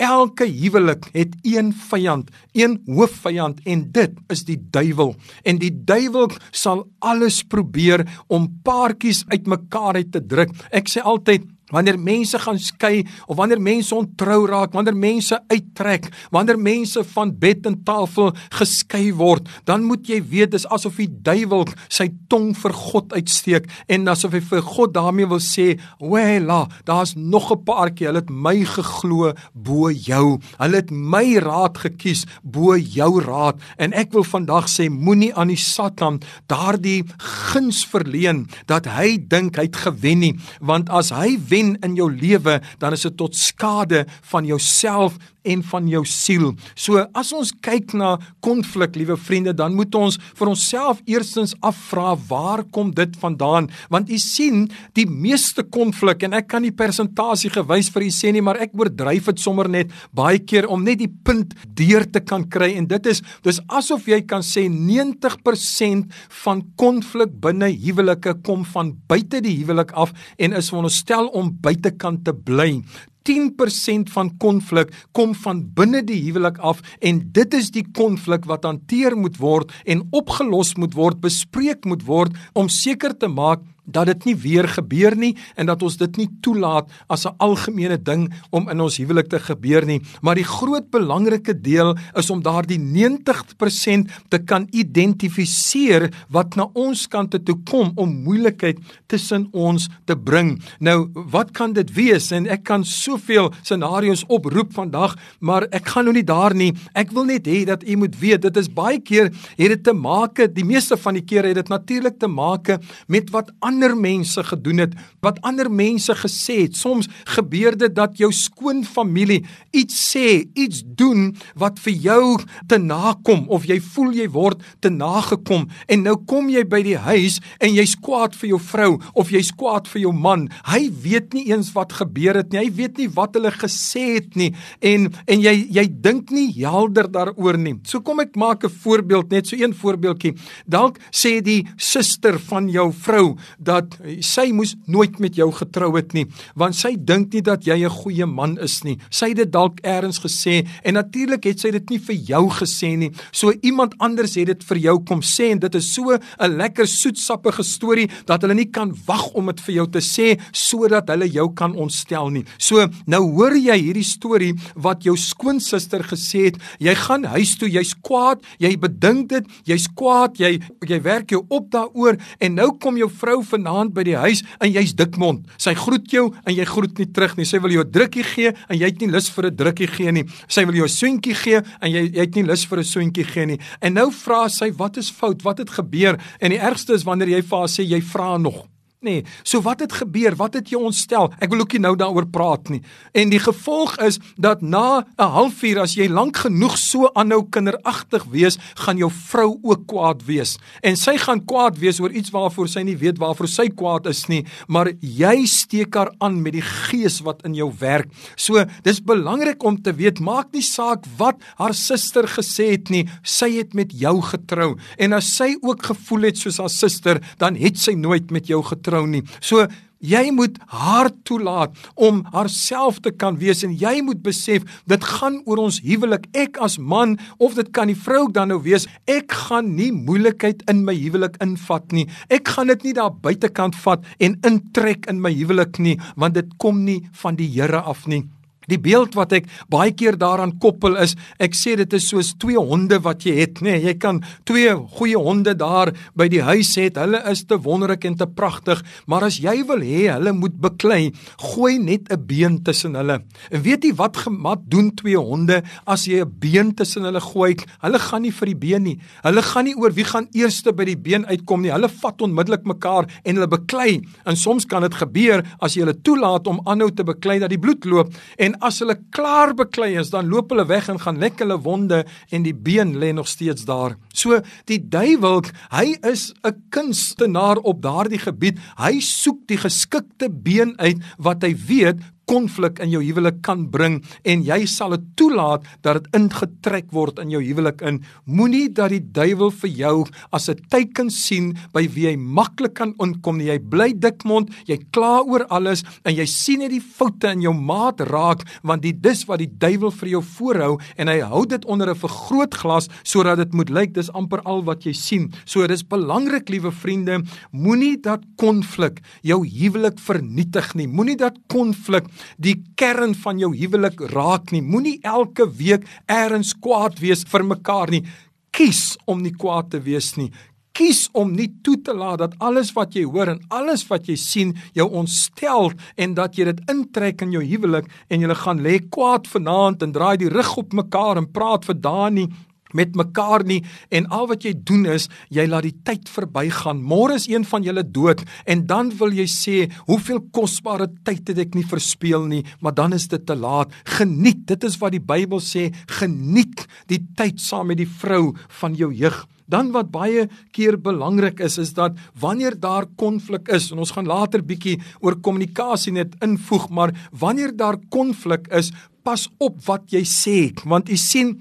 elke 0.00 0.46
huwelik 0.48 1.10
het 1.16 1.34
een 1.44 1.72
vyand, 1.90 2.30
een 2.56 2.78
hoofvyand 2.86 3.60
en 3.66 3.86
dit 3.92 4.16
is 4.32 4.44
die 4.48 4.58
duiwel. 4.72 5.14
En 5.44 5.60
die 5.60 5.72
duiwel 5.72 6.30
sal 6.50 6.86
alles 6.98 7.42
probeer 7.42 8.06
om 8.28 8.48
paartjies 8.64 9.24
uitmekaar 9.28 10.00
uit 10.00 10.12
te 10.14 10.22
druk. 10.22 10.54
Ek 10.72 10.88
sê 10.88 11.02
altyd 11.02 11.48
Wanneer 11.70 11.98
mense 11.98 12.38
gaan 12.38 12.58
skei 12.58 13.04
of 13.26 13.36
wanneer 13.38 13.60
mense 13.62 13.94
ontrou 13.94 14.46
raak, 14.50 14.72
wanneer 14.74 14.96
mense 14.96 15.38
uittrek, 15.50 16.08
wanneer 16.30 16.58
mense 16.58 17.04
van 17.14 17.32
bed 17.38 17.66
en 17.70 17.78
tafel 17.86 18.32
geskei 18.58 19.10
word, 19.14 19.48
dan 19.68 19.86
moet 19.86 20.08
jy 20.08 20.20
weet 20.32 20.54
dis 20.54 20.66
asof 20.72 20.98
die 21.00 21.08
duiwel 21.10 21.66
sy 21.92 22.08
tong 22.32 22.50
vir 22.58 22.74
God 22.74 23.14
uitsteek 23.14 23.68
en 23.90 24.08
asof 24.10 24.34
hy 24.36 24.42
vir 24.50 24.64
God 24.66 24.94
daarmee 24.96 25.28
wil 25.30 25.42
sê, 25.42 25.78
"Wela, 26.00 26.68
daar's 26.84 27.14
nog 27.16 27.50
'n 27.52 27.64
paartjie, 27.64 28.06
hulle 28.06 28.20
het 28.20 28.30
my 28.30 28.64
geglo 28.64 29.32
bo 29.54 29.90
jou. 29.90 30.38
Hulle 30.58 30.76
het 30.76 30.90
my 30.90 31.38
raad 31.38 31.78
gekies 31.78 32.26
bo 32.42 32.76
jou 32.76 33.20
raad." 33.20 33.56
En 33.78 33.92
ek 33.92 34.12
wil 34.12 34.24
vandag 34.24 34.68
sê, 34.68 34.88
moenie 34.90 35.34
aan 35.34 35.48
die 35.48 35.56
Satan 35.56 36.20
daardie 36.46 37.04
guns 37.18 37.84
verleen 37.84 38.48
dat 38.66 38.86
hy 38.86 39.18
dink 39.18 39.56
hy 39.56 39.66
het 39.68 39.76
gewen 39.76 40.18
nie, 40.18 40.34
want 40.60 40.88
as 40.88 41.10
hy 41.10 41.38
wen, 41.48 41.59
wen 41.60 41.76
in 41.84 41.94
jou 41.94 42.08
lewe, 42.12 42.60
dan 42.78 42.92
is 42.96 43.04
dit 43.06 43.16
tot 43.16 43.36
skade 43.36 44.06
van 44.32 44.46
jouself 44.48 45.16
en 45.42 45.62
van 45.70 45.88
jou 45.90 46.02
siel. 46.08 46.50
So 46.74 47.02
as 47.16 47.32
ons 47.36 47.52
kyk 47.64 47.94
na 47.98 48.16
konflik, 48.44 48.96
liewe 48.98 49.16
vriende, 49.20 49.54
dan 49.56 49.74
moet 49.78 49.94
ons 49.98 50.18
vir 50.38 50.50
onsself 50.52 51.00
eerstens 51.10 51.54
afvra 51.66 52.14
waar 52.28 52.64
kom 52.74 52.92
dit 52.96 53.16
vandaan? 53.20 53.70
Want 53.92 54.10
u 54.10 54.18
sien, 54.20 54.66
die 54.98 55.06
meeste 55.08 55.64
konflik 55.64 56.24
en 56.26 56.36
ek 56.38 56.50
kan 56.52 56.64
die 56.66 56.74
persentasie 56.74 57.52
gewys 57.54 57.90
vir 57.92 58.06
u 58.06 58.10
sê 58.14 58.32
nie, 58.34 58.44
maar 58.44 58.60
ek 58.62 58.74
oordryf 58.78 59.30
dit 59.32 59.42
sommer 59.42 59.68
net 59.70 59.92
baie 60.16 60.40
keer 60.42 60.68
om 60.70 60.84
net 60.84 61.00
die 61.00 61.10
punt 61.10 61.54
deur 61.78 62.06
te 62.10 62.22
kan 62.24 62.46
kry 62.50 62.72
en 62.78 62.88
dit 62.90 63.10
is 63.10 63.22
dis 63.44 63.60
asof 63.72 64.08
jy 64.10 64.20
kan 64.28 64.44
sê 64.46 64.66
90% 64.70 66.10
van 66.42 66.62
konflik 66.80 67.32
binne 67.42 67.70
huwelike 67.72 68.36
kom 68.46 68.64
van 68.74 68.92
buite 69.10 69.42
die 69.44 69.56
huwelik 69.60 69.94
af 69.98 70.12
en 70.38 70.56
is 70.56 70.70
veronderstel 70.72 71.30
om 71.36 71.52
buitekant 71.62 72.24
te 72.26 72.34
bly. 72.34 72.80
10% 73.28 74.12
van 74.14 74.30
konflik 74.38 74.92
kom 75.16 75.34
van 75.34 75.62
binne 75.76 76.02
die 76.06 76.20
huwelik 76.24 76.58
af 76.58 76.82
en 77.00 77.22
dit 77.32 77.54
is 77.54 77.70
die 77.74 77.84
konflik 77.96 78.46
wat 78.50 78.64
hanteer 78.64 79.16
moet 79.16 79.38
word 79.40 79.72
en 79.84 80.06
opgelos 80.10 80.74
moet 80.76 80.94
word, 80.94 81.20
bespreek 81.20 81.84
moet 81.84 82.06
word 82.06 82.36
om 82.54 82.68
seker 82.68 83.16
te 83.16 83.28
maak 83.28 83.64
dat 83.92 84.06
dit 84.06 84.30
nie 84.30 84.36
weer 84.36 84.68
gebeur 84.68 85.16
nie 85.16 85.34
en 85.56 85.66
dat 85.66 85.82
ons 85.82 85.96
dit 85.96 86.16
nie 86.16 86.28
toelaat 86.42 86.90
as 87.08 87.26
'n 87.26 87.34
algemene 87.38 87.98
ding 87.98 88.32
om 88.50 88.68
in 88.68 88.80
ons 88.80 88.96
huwelik 88.96 89.28
te 89.28 89.38
gebeur 89.38 89.86
nie. 89.86 90.00
Maar 90.22 90.34
die 90.34 90.44
groot 90.44 90.90
belangrike 90.90 91.60
deel 91.60 91.96
is 92.14 92.30
om 92.30 92.42
daardie 92.42 92.78
90% 92.78 94.10
te 94.28 94.38
kan 94.38 94.66
identifiseer 94.70 96.10
wat 96.28 96.56
na 96.56 96.68
ons 96.74 97.06
kant 97.06 97.30
toe 97.44 97.56
kom 97.64 97.92
om 97.96 98.22
moeilikheid 98.22 98.78
tussen 99.06 99.48
ons 99.52 99.88
te 100.04 100.16
bring. 100.16 100.62
Nou, 100.78 101.10
wat 101.30 101.50
kan 101.50 101.72
dit 101.72 101.92
wees? 101.92 102.30
En 102.30 102.46
ek 102.46 102.64
kan 102.64 102.84
soveel 102.84 103.52
scenario's 103.62 104.24
oproep 104.28 104.72
vandag, 104.76 105.16
maar 105.40 105.66
ek 105.70 105.88
gaan 105.88 106.04
nou 106.04 106.14
nie 106.14 106.26
daar 106.26 106.54
nie. 106.54 106.72
Ek 106.94 107.12
wil 107.16 107.24
net 107.24 107.46
hê 107.46 107.64
dat 107.64 107.82
u 107.86 107.96
moet 107.96 108.18
weet, 108.20 108.42
dit 108.42 108.56
is 108.56 108.68
baie 108.68 109.00
keer 109.00 109.30
het 109.56 109.70
dit 109.74 109.84
te 109.84 109.94
maak, 109.96 110.40
die 110.54 110.66
meeste 110.66 110.98
van 111.00 111.14
die 111.14 111.24
kere 111.24 111.48
het 111.48 111.60
dit 111.60 111.72
natuurlik 111.72 112.18
te 112.20 112.28
maak 112.28 112.72
met 113.08 113.30
wat 113.34 113.50
ander 113.60 113.79
mense 113.96 114.42
gedoen 114.44 114.78
het, 114.78 114.94
wat 115.20 115.40
ander 115.42 115.70
mense 115.70 116.14
gesê 116.14 116.62
het. 116.62 116.76
Soms 116.76 117.08
gebeur 117.24 117.76
dit 117.76 117.94
dat 117.94 118.18
jou 118.18 118.32
skoonfamilie 118.32 119.44
iets 119.72 119.96
sê, 120.12 120.44
iets 120.54 120.82
doen 120.84 121.30
wat 121.54 121.78
vir 121.78 121.92
jou 121.92 122.24
te 122.68 122.78
nakom 122.78 123.46
of 123.48 123.66
jy 123.68 123.80
voel 123.80 124.12
jy 124.12 124.28
word 124.32 124.62
te 124.80 124.90
nagekom 124.90 125.68
en 125.88 126.04
nou 126.04 126.16
kom 126.28 126.50
jy 126.52 126.64
by 126.68 126.82
die 126.86 126.98
huis 127.00 127.38
en 127.60 127.74
jy's 127.74 127.96
kwaad 128.00 128.36
vir 128.38 128.52
jou 128.52 128.60
vrou 128.70 128.90
of 129.14 129.32
jy's 129.32 129.52
kwaad 129.56 129.88
vir 129.90 130.04
jou 130.06 130.12
man. 130.12 130.48
Hy 130.68 130.88
weet 131.02 131.34
nie 131.36 131.46
eens 131.50 131.72
wat 131.76 131.96
gebeur 132.00 132.40
het 132.40 132.52
nie. 132.52 132.64
Hy 132.64 132.74
weet 132.76 133.00
nie 133.00 133.08
wat 133.16 133.36
hulle 133.38 133.52
gesê 133.54 134.06
het 134.18 134.36
nie 134.38 134.52
en 134.84 135.08
en 135.26 135.42
jy 135.42 135.54
jy 135.70 135.86
dink 136.02 136.30
nie 136.34 136.48
helder 136.58 137.08
daaroor 137.10 137.58
nie. 137.60 137.76
So 137.88 138.00
kom 138.04 138.20
ek 138.20 138.36
maak 138.36 138.64
'n 138.64 138.70
voorbeeld 138.82 139.30
net 139.30 139.46
so 139.46 139.56
een 139.56 139.74
voorbeeldjie. 139.74 140.34
Dalk 140.66 140.98
sê 141.10 141.40
die 141.42 141.66
suster 141.76 142.38
van 142.38 142.68
jou 142.68 142.92
vrou 142.92 143.36
dat 143.60 143.96
sy 144.24 144.48
moes 144.56 144.74
nooit 144.86 145.18
met 145.20 145.36
jou 145.36 145.50
getrou 145.52 145.92
het 145.96 146.14
nie, 146.16 146.26
want 146.58 146.76
sy 146.76 146.94
dink 146.96 147.34
nie 147.34 147.42
dat 147.44 147.66
jy 147.68 147.84
'n 147.84 147.90
goeie 147.90 148.26
man 148.26 148.58
is 148.58 148.82
nie. 148.84 148.98
Sy 149.10 149.28
het 149.28 149.36
dit 149.36 149.52
dalk 149.52 149.78
eers 149.84 150.18
gesê 150.18 150.66
en 150.84 150.94
natuurlik 150.94 151.44
het 151.44 151.60
sy 151.60 151.70
dit 151.70 151.90
nie 151.90 151.98
vir 151.98 152.16
jou 152.16 152.48
gesê 152.48 152.96
nie. 152.96 153.10
So 153.32 153.52
iemand 153.62 153.94
anders 153.98 154.34
het 154.34 154.46
dit 154.46 154.64
vir 154.64 154.78
jou 154.78 154.98
kom 155.04 155.20
sê 155.20 155.50
en 155.52 155.58
dit 155.58 155.74
is 155.74 155.94
so 155.94 156.10
'n 156.12 156.56
lekker 156.56 156.86
soetsappige 156.86 157.62
storie 157.62 158.08
dat 158.26 158.42
hulle 158.42 158.54
nie 158.54 158.70
kan 158.70 158.94
wag 159.06 159.34
om 159.34 159.46
dit 159.46 159.60
vir 159.60 159.74
jou 159.74 159.86
te 159.86 160.00
sê 160.00 160.40
sodat 160.52 161.08
hulle 161.08 161.28
jou 161.28 161.52
kan 161.54 161.74
ontstel 161.74 162.30
nie. 162.30 162.44
So 162.58 162.88
nou 163.06 163.22
hoor 163.32 163.56
jy 163.56 163.78
hierdie 163.78 164.04
storie 164.04 164.54
wat 164.76 165.04
jou 165.04 165.16
skoonsister 165.16 166.02
gesê 166.02 166.44
het, 166.44 166.56
jy 166.78 166.94
gaan 166.94 167.24
huis 167.24 167.56
toe, 167.56 167.68
jy's 167.68 167.94
kwaad, 167.94 168.42
jy 168.58 168.76
bedink 168.76 169.28
dit, 169.28 169.44
jy's 169.64 169.86
kwaad, 169.94 170.38
jy 170.38 170.60
jy 170.86 171.00
werk 171.02 171.30
jou 171.30 171.44
op 171.48 171.70
daaroor 171.70 172.18
en 172.40 172.54
nou 172.54 172.70
kom 172.78 172.96
jou 172.96 173.08
vrou 173.10 173.42
vanaand 173.50 173.94
by 173.94 174.04
die 174.06 174.16
huis 174.16 174.42
en 174.60 174.72
jy's 174.72 174.94
dikmond. 174.96 175.44
Sy 175.60 175.74
groet 175.78 176.08
jou 176.12 176.28
en 176.44 176.54
jy 176.54 176.66
groet 176.68 176.98
nie 176.98 177.08
terug 177.10 177.36
nie. 177.38 177.46
Sy 177.48 177.60
wil 177.60 177.74
jou 177.74 177.84
'n 177.84 177.90
drukkie 177.90 178.24
gee 178.24 178.52
en 178.68 178.78
jy 178.78 178.86
het 178.86 179.00
nie 179.00 179.10
lus 179.10 179.28
vir 179.28 179.46
'n 179.46 179.56
drukkie 179.56 179.88
gee 179.88 180.12
nie. 180.12 180.24
Sy 180.48 180.64
wil 180.64 180.74
jou 180.74 180.84
'n 180.84 180.96
soentjie 181.00 181.34
gee 181.34 181.62
en 181.82 181.90
jy 181.90 182.02
jy 182.10 182.20
het 182.20 182.34
nie 182.34 182.44
lus 182.44 182.64
vir 182.64 182.78
'n 182.78 182.84
soentjie 182.84 183.24
gee 183.24 183.46
nie. 183.46 183.58
En 183.82 183.94
nou 183.94 184.10
vra 184.10 184.48
sy, 184.48 184.70
"Wat 184.72 184.96
is 184.96 185.10
fout? 185.10 185.42
Wat 185.42 185.58
het 185.58 185.70
gebeur?" 185.70 186.18
En 186.40 186.50
die 186.50 186.58
ergste 186.58 186.94
is 186.94 187.04
wanneer 187.04 187.28
jy 187.28 187.42
vir 187.42 187.58
haar 187.58 187.68
sê 187.68 187.84
jy 187.84 188.00
vra 188.00 188.36
nog. 188.38 188.69
Nee, 189.00 189.22
so 189.48 189.62
wat 189.64 189.80
het 189.80 189.94
gebeur? 189.96 190.34
Wat 190.36 190.58
het 190.58 190.68
jou 190.68 190.82
ontstel? 190.84 191.30
Ek 191.40 191.48
wil 191.48 191.62
ook 191.62 191.72
nie 191.72 191.80
nou 191.80 191.94
daaroor 191.96 192.26
praat 192.28 192.68
nie. 192.68 192.82
En 193.16 193.30
die 193.32 193.40
gevolg 193.40 193.94
is 194.04 194.18
dat 194.36 194.60
na 194.60 195.06
'n 195.16 195.30
halfuur 195.36 195.78
as 195.80 195.94
jy 195.96 196.08
lank 196.08 196.36
genoeg 196.36 196.76
so 196.76 197.08
aanhou 197.14 197.48
kinderagtig 197.48 198.24
wees, 198.24 198.58
gaan 198.74 198.98
jou 198.98 199.10
vrou 199.10 199.58
ook 199.62 199.86
kwaad 199.86 200.24
wees. 200.26 200.58
En 200.82 200.96
sy 200.96 201.16
gaan 201.16 201.44
kwaad 201.44 201.78
wees 201.78 202.00
oor 202.00 202.10
iets 202.10 202.30
waarvoor 202.30 202.68
sy 202.68 202.82
nie 202.82 202.96
weet 202.96 203.18
waarvoor 203.18 203.48
sy 203.48 203.68
kwaad 203.68 204.06
is 204.06 204.28
nie, 204.28 204.44
maar 204.68 204.92
jy 205.00 205.46
steek 205.46 205.94
haar 205.94 206.12
aan 206.20 206.42
met 206.42 206.52
die 206.52 206.62
gees 206.62 207.20
wat 207.20 207.42
in 207.44 207.54
jou 207.54 207.72
werk. 207.78 208.08
So, 208.36 208.66
dis 208.82 209.00
belangrik 209.00 209.62
om 209.62 209.82
te 209.82 209.94
weet, 209.94 210.20
maak 210.20 210.52
nie 210.52 210.62
saak 210.62 211.04
wat 211.16 211.36
haar 211.56 211.74
suster 211.74 212.24
gesê 212.24 212.70
het 212.72 212.90
nie, 212.90 213.08
sy 213.22 213.56
het 213.56 213.74
met 213.74 213.92
jou 213.92 214.20
getrou. 214.20 214.76
En 214.98 215.12
as 215.12 215.36
sy 215.36 215.56
ook 215.62 215.82
gevoel 215.82 216.22
het 216.22 216.36
soos 216.36 216.58
haar 216.58 216.68
suster, 216.68 217.20
dan 217.38 217.54
het 217.54 217.78
sy 217.78 217.92
nooit 217.92 218.30
met 218.30 218.46
jou 218.46 218.62
getrou 218.62 218.89
vertrou 218.90 219.06
nie. 219.06 219.22
So 219.40 219.66
jy 220.00 220.30
moet 220.32 220.56
haar 220.72 221.10
toelaat 221.28 221.74
om 222.00 222.22
haarself 222.32 223.02
te 223.04 223.12
kan 223.12 223.36
wees 223.36 223.60
en 223.66 223.74
jy 223.76 224.00
moet 224.00 224.22
besef 224.24 224.64
dit 224.88 225.04
gaan 225.04 225.42
oor 225.44 225.60
ons 225.66 225.80
huwelik. 225.84 226.24
Ek 226.32 226.56
as 226.64 226.78
man 226.78 227.18
of 227.38 227.54
dit 227.58 227.68
kan 227.76 227.92
die 227.92 227.98
vrou 227.98 228.30
dan 228.32 228.48
nou 228.48 228.62
wees, 228.64 228.88
ek 229.04 229.32
gaan 229.46 229.74
nie 229.76 229.90
moeilikheid 229.92 230.64
in 230.72 230.86
my 230.88 230.96
huwelik 230.96 231.36
invat 231.44 231.92
nie. 231.92 232.08
Ek 232.32 232.48
gaan 232.48 232.72
dit 232.72 232.88
nie 232.88 232.96
daar 232.96 233.12
buitekant 233.12 233.76
vat 233.84 234.04
en 234.18 234.40
intrek 234.48 235.08
in 235.12 235.20
my 235.20 235.32
huwelik 235.36 235.78
nie, 235.78 235.98
want 236.16 236.38
dit 236.40 236.58
kom 236.58 236.84
nie 236.88 237.02
van 237.20 237.36
die 237.36 237.50
Here 237.50 237.84
af 237.84 238.06
nie. 238.08 238.24
Die 238.70 238.78
beeld 238.80 239.16
wat 239.18 239.34
ek 239.36 239.48
baie 239.72 239.92
keer 239.92 240.18
daaraan 240.20 240.56
koppel 240.62 240.96
is, 241.02 241.16
ek 241.42 241.56
sê 241.58 241.76
dit 241.80 241.98
is 241.98 242.08
soos 242.10 242.34
twee 242.40 242.58
honde 242.58 243.00
wat 243.02 243.26
jy 243.26 243.34
het, 243.42 243.60
nê. 243.60 243.74
Nee, 243.74 243.84
jy 243.90 243.94
kan 244.02 244.20
twee 244.48 244.72
goeie 244.96 245.18
honde 245.18 245.54
daar 245.58 245.92
by 246.18 246.28
die 246.30 246.42
huis 246.42 246.72
hê. 246.78 246.88
Hulle 246.94 247.20
is 247.30 247.44
te 247.48 247.58
wonderlik 247.60 248.04
en 248.08 248.16
te 248.18 248.26
pragtig, 248.26 248.82
maar 249.10 249.26
as 249.26 249.38
jy 249.42 249.60
wil 249.68 249.82
hê 249.84 250.08
hulle 250.10 250.34
moet 250.36 250.56
beklei, 250.60 251.12
gooi 251.52 251.78
net 251.78 252.10
'n 252.10 252.26
been 252.26 252.62
tussen 252.62 252.94
hulle. 252.94 253.22
En 253.50 253.62
weet 253.62 253.84
jy 253.84 253.94
wat 253.94 254.16
gemat 254.16 254.60
doen 254.68 254.90
twee 254.94 255.16
honde 255.16 255.62
as 255.86 256.06
jy 256.06 256.20
'n 256.22 256.32
been 256.38 256.74
tussen 256.74 257.04
hulle 257.04 257.20
gooi? 257.20 257.56
Hulle 257.82 257.98
gaan 257.98 258.22
nie 258.22 258.32
vir 258.32 258.46
die 258.46 258.54
been 258.54 258.82
nie. 258.82 258.98
Hulle 259.22 259.42
gaan 259.42 259.64
nie 259.64 259.74
oor 259.74 259.92
wie 259.92 260.04
gaan 260.04 260.28
eerste 260.32 260.72
by 260.72 260.84
die 260.84 260.96
been 260.96 261.26
uitkom 261.26 261.62
nie. 261.62 261.72
Hulle 261.72 261.88
vat 261.88 262.22
onmiddellik 262.22 262.64
mekaar 262.64 263.06
en 263.24 263.34
hulle 263.34 263.48
beklei. 263.48 264.00
En 264.24 264.36
soms 264.36 264.66
kan 264.66 264.82
dit 264.82 264.94
gebeur 264.94 265.44
as 265.60 265.74
jy 265.74 265.84
hulle 265.84 266.02
toelaat 266.02 266.46
om 266.46 266.60
aanhou 266.64 266.90
te 266.90 267.04
beklei 267.04 267.38
dat 267.38 267.50
die 267.50 267.58
bloed 267.58 267.84
loop 267.84 268.14
en 268.38 268.59
as 268.60 268.80
hulle 268.82 268.96
klaar 269.14 269.54
beklei 269.56 269.94
is, 270.00 270.12
dan 270.12 270.28
loop 270.30 270.52
hulle 270.52 270.66
weg 270.68 270.88
en 270.92 271.00
gaan 271.00 271.20
lek 271.22 271.40
hulle 271.42 271.58
wonde 271.64 272.04
en 272.30 272.46
die 272.46 272.54
been 272.54 272.96
lê 273.00 273.12
nog 273.16 273.28
steeds 273.28 273.64
daar. 273.68 273.96
So 274.12 274.40
die 274.70 274.80
duiwel, 274.80 275.42
hy 275.70 275.96
is 276.02 276.32
'n 276.44 276.56
kunstenaar 276.70 277.56
op 277.56 277.82
daardie 277.82 278.18
gebied. 278.18 278.58
Hy 278.76 279.00
soek 279.00 279.46
die 279.46 279.58
geskikte 279.58 280.30
been 280.30 280.74
uit 280.78 280.98
wat 281.18 281.42
hy 281.42 281.54
weet 281.56 281.98
konflik 282.30 282.78
in 282.82 282.92
jou 282.94 283.02
huwelik 283.02 283.40
kan 283.42 283.64
bring 283.72 283.98
en 284.28 284.44
jy 284.46 284.60
sal 284.70 284.94
dit 284.94 285.06
toelaat 285.18 285.66
dat 285.82 285.98
dit 285.98 286.18
ingetrek 286.20 286.92
word 286.94 287.18
in 287.22 287.32
jou 287.34 287.40
huwelik 287.42 287.82
in. 287.86 288.00
Moenie 288.30 288.68
dat 288.70 288.94
die 288.94 289.02
duiwel 289.02 289.50
vir 289.62 289.70
jou 289.70 289.96
as 290.32 290.48
'n 290.48 290.62
teken 290.70 291.10
sien 291.10 291.56
by 291.72 291.88
wie 291.88 292.06
jy 292.06 292.16
maklik 292.16 292.74
kan 292.74 292.94
inkom 293.00 293.38
nie. 293.38 293.50
Jy 293.50 293.58
bly 293.58 293.92
dikmond, 293.92 294.50
jy 294.66 294.78
kla 294.92 295.22
oor 295.26 295.44
alles 295.50 295.82
en 296.04 296.14
jy 296.14 296.26
sien 296.26 296.60
net 296.60 296.70
die 296.70 296.80
foute 296.80 297.28
in 297.32 297.42
jou 297.42 297.54
maat 297.54 298.00
raak 298.00 298.44
want 298.62 298.82
dit 298.82 299.00
dis 299.02 299.24
wat 299.28 299.38
die 299.38 299.50
duiwel 299.50 299.90
vir 299.90 300.08
jou 300.08 300.22
voorhou 300.22 300.78
en 300.96 301.08
hy 301.08 301.20
hou 301.20 301.46
dit 301.46 301.64
onder 301.64 301.90
'n 301.90 301.94
vergrootglas 301.94 302.88
sodat 303.02 303.38
dit 303.38 303.52
moet 303.54 303.70
lyk 303.70 303.94
dis 303.94 304.12
amper 304.12 304.40
al 304.44 304.62
wat 304.62 304.84
jy 304.84 304.92
sien. 304.92 305.32
So 305.44 305.66
dis 305.66 305.82
belangrik 305.82 306.48
liewe 306.48 306.70
vriende, 306.70 307.22
moenie 307.52 307.96
dat 308.00 308.20
konflik 308.36 309.00
jou 309.22 309.46
huwelik 309.46 309.98
vernietig 309.98 310.74
nie. 310.74 310.86
Moenie 310.86 311.16
dat 311.16 311.36
konflik 311.48 312.04
die 312.36 312.56
kern 312.76 313.14
van 313.14 313.40
jou 313.42 313.52
huwelik 313.56 314.00
raak 314.14 314.52
nie. 314.52 314.62
Moenie 314.62 314.98
elke 315.02 315.48
week 315.48 315.86
eers 316.08 316.54
kwaad 316.60 317.00
wees 317.00 317.24
vir 317.28 317.46
mekaar 317.46 317.90
nie. 317.90 318.04
Kies 318.50 318.98
om 319.06 319.22
nie 319.22 319.34
kwaad 319.34 319.70
te 319.70 319.80
wees 319.82 320.16
nie. 320.18 320.30
Kies 320.76 321.08
om 321.18 321.32
nie 321.34 321.48
toe 321.66 321.76
te 321.82 321.92
laat 321.94 322.20
dat 322.22 322.36
alles 322.38 322.70
wat 322.76 322.94
jy 322.94 323.02
hoor 323.04 323.32
en 323.32 323.40
alles 323.50 323.82
wat 323.88 324.06
jy 324.08 324.14
sien 324.16 324.52
jou 324.76 324.86
ontstel 325.00 325.72
en 326.00 326.14
dat 326.14 326.38
jy 326.38 326.46
dit 326.52 326.60
intrek 326.70 327.24
in 327.26 327.34
jou 327.34 327.42
huwelik 327.44 327.90
en 328.08 328.22
jy 328.22 328.36
gaan 328.42 328.62
lê 328.64 328.78
kwaad 328.88 329.26
vanaand 329.28 329.82
en 329.82 329.92
draai 329.92 330.16
die 330.22 330.30
rug 330.30 330.54
op 330.62 330.72
mekaar 330.72 331.18
en 331.18 331.28
praat 331.34 331.66
vir 331.68 331.80
Dani 331.82 332.28
met 332.76 332.96
mekaar 332.98 333.44
nie 333.46 333.60
en 333.90 334.06
al 334.10 334.28
wat 334.30 334.44
jy 334.46 334.54
doen 334.54 334.86
is 334.86 335.08
jy 335.28 335.46
laat 335.50 335.66
die 335.68 335.76
tyd 335.86 336.08
verbygaan. 336.10 336.82
Môre 336.82 337.16
is 337.20 337.28
een 337.30 337.44
van 337.48 337.66
julle 337.66 337.84
dood 337.84 338.24
en 338.46 338.66
dan 338.66 338.92
wil 339.00 339.14
jy 339.14 339.26
sê, 339.30 339.56
hoeveel 339.88 340.22
kosbare 340.34 340.90
tyd 341.06 341.32
het 341.32 341.42
ek 341.46 341.56
nie 341.58 341.66
verspeel 341.66 342.26
nie, 342.30 342.44
maar 342.60 342.76
dan 342.76 342.94
is 342.96 343.08
dit 343.10 343.24
te 343.26 343.36
laat. 343.36 343.72
Geniet, 343.98 344.46
dit 344.50 344.64
is 344.64 344.78
wat 344.80 344.94
die 344.94 345.02
Bybel 345.02 345.42
sê, 345.42 345.70
geniet 346.00 346.66
die 346.90 347.02
tyd 347.16 347.40
saam 347.42 347.70
met 347.70 347.80
die 347.80 347.90
vrou 347.90 348.30
van 348.60 348.76
jou 348.78 348.90
jeug. 348.94 349.24
Dan 349.50 349.72
wat 349.74 349.90
baie 349.90 350.28
keer 350.54 350.76
belangrik 350.78 351.40
is 351.42 351.58
is 351.58 351.72
dat 351.74 351.98
wanneer 352.22 352.54
daar 352.54 352.86
konflik 353.00 353.48
is 353.50 353.70
en 353.72 353.82
ons 353.82 353.90
gaan 353.96 354.06
later 354.06 354.44
bietjie 354.46 354.76
oor 355.02 355.18
kommunikasie 355.18 355.92
net 355.96 356.14
invoeg, 356.22 356.68
maar 356.70 356.94
wanneer 357.10 357.56
daar 357.56 357.80
konflik 357.90 358.46
is, 358.54 358.70
pas 359.02 359.26
op 359.40 359.58
wat 359.66 359.88
jy 359.90 360.04
sê 360.06 360.38
want 360.68 360.90
jy 360.92 360.98
sien 361.00 361.38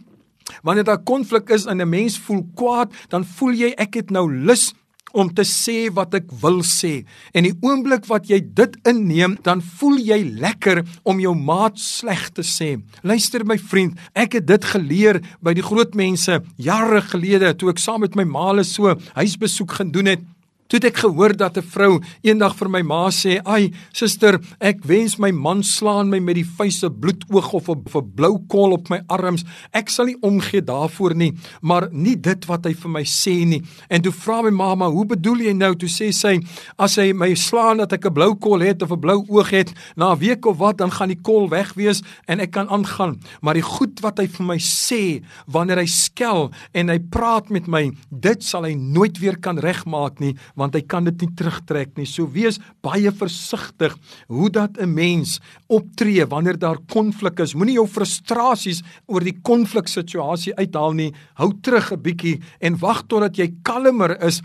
Wanneer 0.63 0.83
daar 0.83 1.03
konflik 1.03 1.49
is 1.49 1.65
en 1.65 1.81
'n 1.81 1.89
mens 1.89 2.19
voel 2.19 2.43
kwaad, 2.55 2.93
dan 3.09 3.25
voel 3.25 3.53
jy 3.53 3.73
ek 3.77 3.93
het 3.93 4.09
nou 4.09 4.27
lus 4.33 4.73
om 5.11 5.29
te 5.33 5.45
sê 5.47 5.89
wat 5.93 6.13
ek 6.17 6.29
wil 6.41 6.61
sê. 6.65 7.03
En 7.33 7.47
die 7.47 7.55
oomblik 7.65 8.07
wat 8.09 8.29
jy 8.29 8.39
dit 8.43 8.77
inneem, 8.89 9.37
dan 9.45 9.61
voel 9.79 9.97
jy 9.97 10.19
lekker 10.41 10.83
om 11.03 11.21
jou 11.21 11.35
maat 11.35 11.79
sleg 11.81 12.29
te 12.35 12.45
sê. 12.45 12.77
Luister 13.01 13.45
my 13.45 13.57
vriend, 13.57 13.97
ek 14.13 14.39
het 14.39 14.47
dit 14.49 14.65
geleer 14.73 15.21
by 15.41 15.55
die 15.57 15.65
groot 15.65 15.95
mense 15.97 16.41
jare 16.57 17.01
gelede 17.09 17.55
toe 17.57 17.71
ek 17.73 17.81
saam 17.81 18.01
met 18.05 18.17
my 18.19 18.27
maale 18.29 18.63
so 18.67 18.95
huisbesoek 19.17 19.79
gedoen 19.81 20.13
het. 20.15 20.27
Toe 20.69 20.77
het 20.77 20.91
ek 20.91 20.99
gehoor 21.01 21.33
dat 21.33 21.57
'n 21.57 21.65
vrou 21.65 21.97
eendag 22.21 22.53
vir 22.55 22.69
my 22.69 22.81
ma 22.81 23.09
sê: 23.09 23.41
"Ai, 23.43 23.73
suster, 23.91 24.39
ek 24.61 24.83
wens 24.85 25.17
my 25.17 25.31
man 25.31 25.63
slaan 25.63 26.09
my 26.09 26.19
met 26.19 26.35
die 26.35 26.45
vuise 26.45 26.89
bloedoog 26.91 27.53
of 27.53 27.69
'n 27.69 27.81
'n 27.95 28.11
blou 28.15 28.37
kol 28.47 28.71
op 28.73 28.89
my 28.89 29.01
arms. 29.07 29.43
Ek 29.73 29.89
sal 29.89 30.05
nie 30.05 30.17
omgee 30.21 30.61
daarvoor 30.61 31.15
nie, 31.15 31.33
maar 31.61 31.89
nie 31.91 32.15
dit 32.15 32.45
wat 32.45 32.65
hy 32.65 32.73
vir 32.73 32.89
my 32.89 33.03
sê 33.03 33.45
nie." 33.45 33.63
En 33.89 34.01
toe 34.01 34.11
vra 34.11 34.41
my 34.43 34.51
ma: 34.51 34.89
"Hoe 34.89 35.05
bedoel 35.05 35.37
jy 35.37 35.53
nou?" 35.53 35.75
Toe 35.75 35.89
sê 35.89 36.11
sy: 36.13 36.39
"As 36.77 36.95
hy 36.97 37.13
my 37.13 37.33
slaan 37.33 37.77
dat 37.77 37.93
ek 37.93 38.05
'n 38.05 38.13
blou 38.13 38.35
kol 38.35 38.59
het 38.59 38.81
of 38.83 38.91
'n 38.91 38.99
blou 38.99 39.25
oog 39.27 39.49
het, 39.49 39.73
na 39.95 40.13
'n 40.13 40.19
week 40.19 40.45
of 40.45 40.57
wat, 40.57 40.77
dan 40.77 40.91
gaan 40.91 41.07
die 41.09 41.21
kol 41.21 41.49
weg 41.49 41.73
wees 41.73 42.03
en 42.27 42.39
ek 42.39 42.51
kan 42.51 42.69
aangaan. 42.69 43.17
Maar 43.41 43.55
die 43.55 43.63
goed 43.63 43.99
wat 44.01 44.19
hy 44.19 44.27
vir 44.27 44.45
my 44.45 44.57
sê 44.59 45.23
wanneer 45.47 45.77
hy 45.77 45.87
skel 45.87 46.51
en 46.73 46.89
hy 46.89 46.99
praat 46.99 47.49
met 47.49 47.67
my, 47.67 47.91
dit 48.11 48.43
sal 48.43 48.63
hy 48.63 48.75
nooit 48.75 49.17
weer 49.17 49.39
kan 49.39 49.57
regmaak 49.57 50.19
nie." 50.19 50.35
Want 50.59 50.75
hy 50.75 50.83
kan 50.85 51.07
dit 51.07 51.23
nie 51.23 51.31
terugtrek 51.39 51.95
nie. 51.97 52.05
So 52.05 52.27
wees 52.27 52.59
baie 52.85 53.11
versigtig 53.15 53.95
hoe 54.27 54.49
dat 54.49 54.77
'n 54.77 54.93
mens 54.93 55.39
optree 55.67 56.25
wanneer 56.25 56.59
daar 56.59 56.79
konflik 56.87 57.39
is. 57.39 57.55
Moenie 57.55 57.79
jou 57.79 57.87
frustrasies 57.87 58.83
oor 59.07 59.21
die 59.21 59.39
konfliksituasie 59.41 60.55
uithaal 60.55 60.93
nie. 60.93 61.13
Hou 61.35 61.51
terug 61.61 61.91
'n 61.91 62.01
bietjie 62.01 62.41
en 62.61 62.77
wag 62.77 63.03
totdat 63.07 63.37
jy 63.37 63.53
kalmer 63.63 64.21
is. 64.23 64.41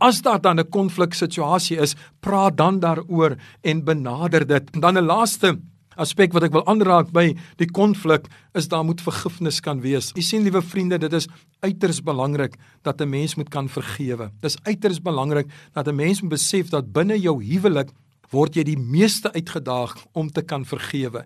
As 0.00 0.22
daar 0.22 0.40
dan 0.40 0.60
'n 0.60 0.70
konfliksituasie 0.70 1.78
is, 1.78 1.96
praat 2.20 2.56
dan 2.56 2.80
daaroor 2.80 3.36
en 3.62 3.84
benader 3.84 4.46
dit. 4.46 4.80
Dan 4.80 4.96
'n 4.96 5.06
laaste 5.06 5.58
aspek 5.98 6.32
wat 6.32 6.46
ek 6.48 6.54
wil 6.56 6.64
aanraak 6.70 7.12
by 7.14 7.32
die 7.60 7.68
konflik 7.70 8.28
is 8.58 8.68
daar 8.68 8.84
moet 8.86 9.02
vergifnis 9.04 9.60
kan 9.64 9.82
wees. 9.84 10.12
U 10.16 10.22
sien 10.22 10.46
liewe 10.46 10.62
vriende, 10.62 10.98
dit 10.98 11.12
is 11.12 11.28
uiters 11.60 12.00
belangrik 12.02 12.56
dat 12.82 13.00
'n 13.00 13.08
mens 13.08 13.34
moet 13.36 13.50
kan 13.50 13.68
vergewe. 13.68 14.30
Dis 14.40 14.56
uiters 14.62 15.00
belangrik 15.00 15.46
dat 15.74 15.88
'n 15.88 15.96
mens 15.96 16.22
moet 16.22 16.30
besef 16.30 16.70
dat 16.70 16.92
binne 16.92 17.18
jou 17.18 17.42
huwelik 17.42 17.90
word 18.30 18.54
jy 18.54 18.64
die 18.64 18.78
meeste 18.78 19.32
uitgedaag 19.32 19.96
om 20.12 20.30
te 20.30 20.42
kan 20.42 20.64
vergewe. 20.64 21.24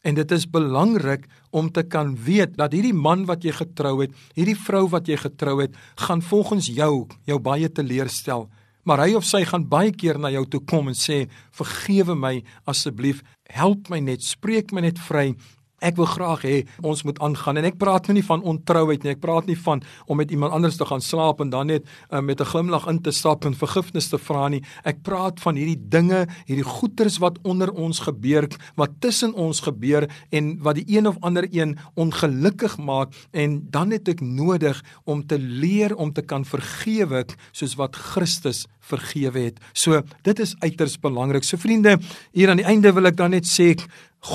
En 0.00 0.14
dit 0.14 0.30
is 0.32 0.46
belangrik 0.48 1.26
om 1.50 1.68
te 1.70 1.82
kan 1.82 2.14
weet 2.24 2.56
dat 2.56 2.72
hierdie 2.72 2.96
man 2.96 3.26
wat 3.28 3.44
jy 3.44 3.52
getrou 3.52 4.00
het, 4.00 4.14
hierdie 4.34 4.56
vrou 4.56 4.86
wat 4.88 5.06
jy 5.06 5.18
getrou 5.20 5.60
het, 5.60 5.74
gaan 6.06 6.22
volgens 6.22 6.70
jou 6.72 7.06
jou 7.28 7.38
baie 7.38 7.68
teleurstel. 7.68 8.48
Maar 8.88 9.04
hy 9.04 9.14
of 9.18 9.26
sy 9.28 9.42
gaan 9.44 9.66
baie 9.68 9.92
keer 9.92 10.18
na 10.18 10.30
jou 10.32 10.46
toe 10.48 10.60
kom 10.64 10.88
en 10.88 10.96
sê: 10.96 11.28
"Vergewe 11.52 12.14
my 12.16 12.42
asseblief, 12.64 13.22
help 13.50 13.90
my 13.90 14.00
net, 14.00 14.22
spreek 14.24 14.72
my 14.72 14.80
net 14.84 14.98
vry 14.98 15.34
Ek 15.80 15.96
wil 15.96 16.08
graag 16.08 16.44
hê 16.44 16.56
ons 16.84 17.02
moet 17.08 17.18
aangaan 17.24 17.60
en 17.60 17.68
ek 17.70 17.78
praat 17.80 18.08
nou 18.08 18.16
nie 18.18 18.24
van 18.26 18.42
ontrouheid 18.42 19.04
nie. 19.04 19.14
Ek 19.16 19.22
praat 19.22 19.48
nie 19.48 19.58
van 19.58 19.82
om 20.06 20.20
met 20.20 20.30
iemand 20.30 20.52
anders 20.56 20.76
te 20.76 20.86
gaan 20.88 21.00
slaap 21.04 21.40
en 21.40 21.50
dan 21.52 21.70
net 21.72 21.86
uh, 22.10 22.20
met 22.20 22.40
'n 22.40 22.50
glimlag 22.52 22.86
in 22.88 23.00
te 23.00 23.10
stap 23.10 23.44
en 23.44 23.54
vergifnis 23.54 24.08
te 24.08 24.18
vra 24.18 24.48
nie. 24.48 24.62
Ek 24.84 25.02
praat 25.02 25.40
van 25.40 25.56
hierdie 25.56 25.80
dinge, 25.88 26.26
hierdie 26.46 26.66
goeters 26.66 27.18
wat 27.18 27.38
onder 27.42 27.72
ons 27.72 28.00
gebeur, 28.00 28.48
wat 28.76 29.00
tussen 29.00 29.34
ons 29.34 29.60
gebeur 29.60 30.08
en 30.30 30.58
wat 30.62 30.76
die 30.76 30.96
een 30.96 31.06
of 31.06 31.16
ander 31.20 31.48
een 31.50 31.78
ongelukkig 31.94 32.78
maak 32.78 33.14
en 33.32 33.66
dan 33.70 33.90
het 33.90 34.08
ek 34.08 34.20
nodig 34.20 34.82
om 35.04 35.26
te 35.26 35.38
leer 35.38 35.96
om 35.96 36.12
te 36.12 36.22
kan 36.22 36.44
vergewe 36.44 37.24
soos 37.52 37.76
wat 37.80 37.96
Christus 37.96 38.66
vergewe 38.80 39.46
het. 39.50 39.60
So 39.72 40.02
dit 40.26 40.40
is 40.42 40.54
uiters 40.60 40.98
belangrik. 41.00 41.44
So 41.44 41.60
vriende, 41.60 41.98
hier 42.32 42.50
aan 42.50 42.62
die 42.62 42.68
einde 42.68 42.92
wil 42.92 43.10
ek 43.10 43.18
dan 43.20 43.34
net 43.36 43.48
sê 43.48 43.74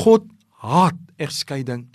God 0.02 0.26
haat 0.66 1.00
egskeiding. 1.22 1.86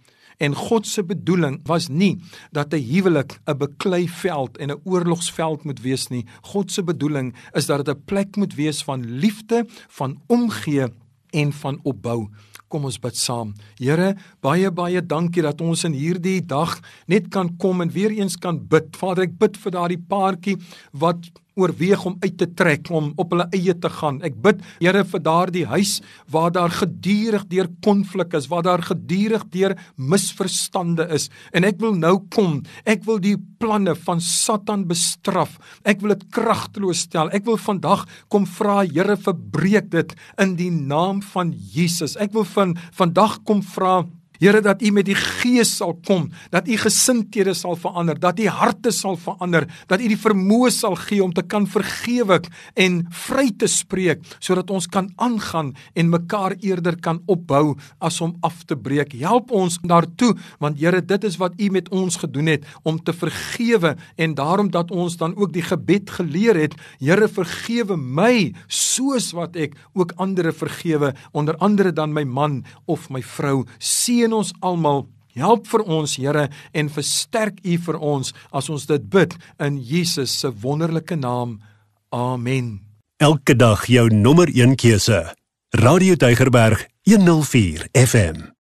En 0.41 0.55
God 0.57 0.87
se 0.89 1.03
bedoeling 1.05 1.61
was 1.69 1.89
nie 1.89 2.17
dat 2.51 2.73
'n 2.73 2.87
huwelik 2.93 3.41
'n 3.47 3.59
beklei 3.59 4.09
veld 4.09 4.57
en 4.59 4.71
'n 4.71 4.81
oorlogsveld 4.85 5.65
moet 5.65 5.81
wees 5.81 6.09
nie. 6.09 6.25
God 6.41 6.73
se 6.73 6.83
bedoeling 6.83 7.35
is 7.53 7.67
dat 7.67 7.85
dit 7.85 7.97
'n 7.97 8.05
plek 8.05 8.37
moet 8.37 8.55
wees 8.55 8.83
van 8.83 9.05
liefde, 9.05 9.67
van 9.89 10.21
omgee 10.27 10.87
en 11.31 11.53
van 11.53 11.81
opbou. 11.83 12.29
Kom 12.69 12.85
ons 12.85 12.99
bid 12.99 13.17
saam. 13.17 13.55
Here, 13.79 14.17
baie 14.41 14.71
baie 14.71 15.07
dankie 15.07 15.43
dat 15.43 15.61
ons 15.61 15.85
in 15.85 15.93
hierdie 15.93 16.47
dag 16.47 16.81
net 17.07 17.29
kan 17.29 17.57
kom 17.57 17.81
en 17.81 17.91
weer 17.91 18.11
eens 18.11 18.37
kan 18.37 18.67
bid. 18.67 18.97
Vader, 18.97 19.25
ek 19.25 19.39
bid 19.39 19.57
vir 19.57 19.71
daardie 19.71 20.05
paartjie 20.09 20.57
wat 20.93 21.31
oorweeg 21.59 22.05
om 22.07 22.17
uit 22.21 22.37
te 22.39 22.49
trek 22.55 22.91
om 22.91 23.13
op 23.21 23.35
hulle 23.35 23.47
eie 23.57 23.75
te 23.79 23.91
gaan. 23.93 24.21
Ek 24.27 24.37
bid 24.43 24.63
Here 24.81 25.03
vir 25.05 25.23
daardie 25.25 25.65
huis 25.69 25.99
waar 26.31 26.53
daar 26.55 26.73
gedurig 26.73 27.47
deur 27.51 27.69
konflik 27.85 28.35
is, 28.39 28.49
waar 28.51 28.65
daar 28.67 28.83
gedurig 28.85 29.45
deur 29.53 29.77
misverstande 29.97 31.09
is. 31.15 31.29
En 31.53 31.67
ek 31.69 31.81
wil 31.83 31.97
nou 31.99 32.17
kom. 32.33 32.61
Ek 32.85 33.05
wil 33.09 33.21
die 33.23 33.37
planne 33.61 33.95
van 34.07 34.23
Satan 34.25 34.87
bestraf. 34.89 35.59
Ek 35.85 36.01
wil 36.01 36.15
dit 36.15 36.27
kragteloos 36.35 37.05
stel. 37.07 37.33
Ek 37.35 37.45
wil 37.49 37.61
vandag 37.61 38.07
kom 38.29 38.47
vra 38.49 38.81
Here 38.91 39.17
verbreek 39.17 39.91
dit 39.93 40.15
in 40.41 40.57
die 40.59 40.71
naam 40.71 41.21
van 41.33 41.53
Jesus. 41.53 42.17
Ek 42.21 42.33
wil 42.37 42.47
van 42.49 42.77
vandag 42.97 43.41
kom 43.49 43.63
vra 43.65 44.03
Here 44.41 44.63
dat 44.65 44.81
U 44.81 44.89
met 44.97 45.05
die 45.05 45.19
Gees 45.19 45.75
sal 45.77 45.99
kom, 46.07 46.31
dat 46.49 46.65
U 46.65 46.77
gesindhede 46.81 47.53
sal 47.53 47.77
verander, 47.77 48.17
dat 48.17 48.39
U 48.41 48.47
harte 48.49 48.89
sal 48.91 49.19
verander, 49.21 49.67
dat 49.91 50.01
U 50.01 50.07
die 50.09 50.17
vermoë 50.17 50.71
sal 50.73 50.97
gee 50.97 51.21
om 51.21 51.35
te 51.37 51.45
kan 51.45 51.67
vergewe 51.69 52.39
en 52.81 53.03
vry 53.27 53.51
te 53.61 53.69
spreek 53.69 54.23
sodat 54.39 54.71
ons 54.73 54.87
kan 54.89 55.11
aangaan 55.21 55.75
en 55.93 56.13
mekaar 56.13 56.55
eerder 56.65 56.97
kan 57.05 57.21
opbou 57.29 57.75
as 58.01 58.21
om 58.25 58.33
af 58.47 58.63
te 58.65 58.79
breek. 58.81 59.13
Help 59.21 59.53
ons 59.53 59.77
daartoe 59.85 60.33
want 60.63 60.81
Here 60.81 61.03
dit 61.05 61.25
is 61.29 61.37
wat 61.37 61.61
U 61.61 61.69
met 61.75 61.91
ons 61.93 62.17
gedoen 62.23 62.49
het 62.55 62.65
om 62.89 62.97
te 62.97 63.13
vergewe 63.13 63.97
en 64.17 64.35
daarom 64.39 64.71
dat 64.73 64.89
ons 64.91 65.19
dan 65.21 65.37
ook 65.37 65.53
die 65.53 65.67
gebed 65.67 66.09
geleer 66.17 66.57
het, 66.57 66.79
Here 66.97 67.29
vergewe 67.29 67.99
my 68.01 68.55
soos 68.73 69.35
wat 69.37 69.59
ek 69.61 69.77
ook 69.93 70.17
ander 70.17 70.49
vergewe, 70.55 71.13
onder 71.37 71.59
andere 71.61 71.93
dan 71.93 72.15
my 72.17 72.25
man 72.25 72.63
of 72.89 73.11
my 73.13 73.21
vrou. 73.21 73.67
Seën 73.79 74.30
seën 74.31 74.39
ons 74.39 74.53
almal. 74.63 75.09
Help 75.35 75.67
vir 75.67 75.83
ons, 75.87 76.17
Here, 76.17 76.49
en 76.73 76.89
versterk 76.89 77.61
U 77.65 77.79
vir 77.79 77.99
ons 77.99 78.33
as 78.53 78.69
ons 78.71 78.87
dit 78.87 79.03
bid 79.11 79.35
in 79.59 79.79
Jesus 79.79 80.31
se 80.41 80.51
wonderlike 80.63 81.17
naam. 81.17 81.61
Amen. 82.13 82.81
Elke 83.21 83.55
dag 83.55 83.87
jou 83.87 84.09
nommer 84.11 84.49
1 84.49 84.77
keuse. 84.77 85.35
Radio 85.73 86.17
Deugerberg 86.17 86.87
104 87.07 87.89
FM. 87.95 88.60